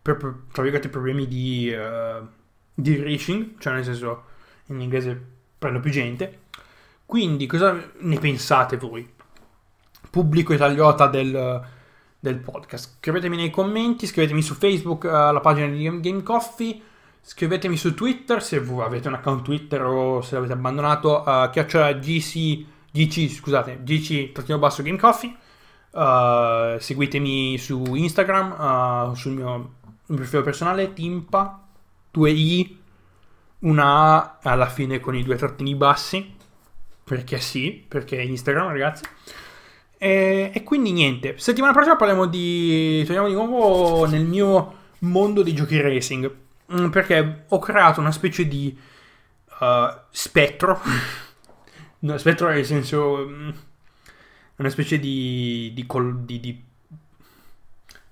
[0.00, 1.70] per, per tra problemi di,
[2.72, 4.32] di reaching, cioè nel senso
[4.66, 5.20] in inglese
[5.58, 6.40] prendo più gente.
[7.06, 9.08] Quindi, cosa ne pensate voi?
[10.10, 11.72] Pubblico italiota del
[12.24, 12.96] del podcast.
[13.00, 16.80] Scrivetemi nei commenti, scrivetemi su Facebook alla pagina di Game Coffee,
[17.20, 22.64] scrivetemi su Twitter se avete un account Twitter o se l'avete abbandonato, uh, chiacciola GC,
[22.90, 25.36] GC, scusate, GC trattino basso Game Coffee.
[25.90, 29.74] Uh, seguitemi su Instagram, uh, sul mio,
[30.06, 31.62] mio profilo personale, Timpa,
[32.10, 32.76] 2i,
[33.64, 36.34] una A alla fine con i due trattini bassi,
[37.02, 39.04] perché sì, perché Instagram ragazzi.
[39.98, 43.02] E, e, quindi niente, settimana prossima parliamo di...
[43.04, 46.30] torniamo di nuovo nel mio mondo dei giochi racing.
[46.72, 48.76] Mm, perché ho creato una specie di
[49.60, 50.80] uh, spettro.
[52.00, 53.26] no, spettro nel senso...
[53.26, 53.50] Mm,
[54.56, 55.72] una specie di...
[55.74, 56.64] di, col, di, di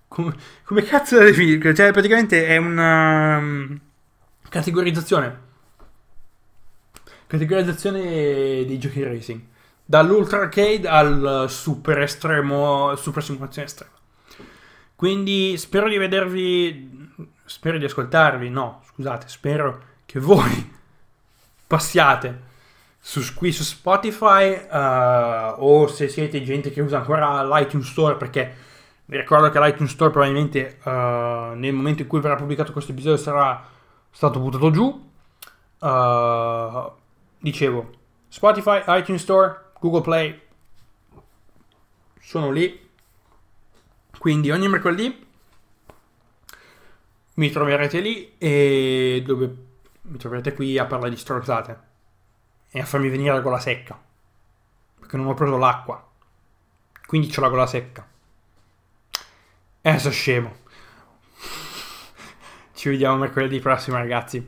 [0.09, 0.35] come,
[0.65, 1.75] come, cazzo da definire?
[1.75, 3.81] Cioè, praticamente è una um,
[4.53, 5.51] categorizzazione.
[7.27, 8.01] Categorizzazione
[8.67, 9.41] dei giochi racing
[9.83, 13.93] dall'ultra arcade al super estremo, super simulazione estrema.
[14.95, 17.11] Quindi spero di vedervi,
[17.47, 20.71] spero di ascoltarvi, no, scusate, spero che voi
[21.67, 22.51] passiate
[22.99, 28.55] su, qui su Spotify uh, o se siete gente che usa ancora l'iTunes Store perché
[29.07, 33.17] vi ricordo che l'iTunes Store probabilmente uh, nel momento in cui verrà pubblicato questo episodio
[33.17, 33.72] sarà
[34.13, 35.11] stato buttato giù.
[35.79, 36.93] Uh,
[37.39, 37.91] dicevo,
[38.29, 40.41] Spotify, iTunes Store, Google Play
[42.21, 42.91] sono lì.
[44.17, 45.27] Quindi ogni mercoledì
[47.35, 49.57] mi troverete lì e dove
[50.03, 51.91] mi troverete qui a parlare di stronzate.
[52.75, 54.01] e a farmi venire la gola secca.
[54.99, 56.09] Perché non ho preso l'acqua.
[57.07, 58.09] Quindi ho la gola secca.
[59.83, 60.61] E adesso scemo.
[62.83, 64.45] Ci vediamo mercoledì prossimo, ragazzi.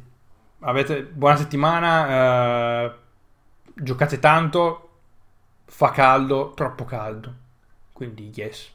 [0.62, 2.82] Avete buona settimana.
[2.82, 2.92] Eh,
[3.74, 4.88] giocate tanto.
[5.66, 7.32] Fa caldo, troppo caldo.
[7.92, 8.72] Quindi, yes.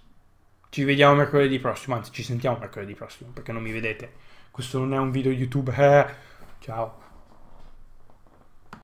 [0.69, 1.97] Ci vediamo mercoledì prossimo.
[1.97, 4.13] Anzi, ci sentiamo mercoledì prossimo perché non mi vedete.
[4.49, 5.75] Questo non è un video YouTube.
[5.75, 6.05] Eh.
[6.59, 7.08] Ciao.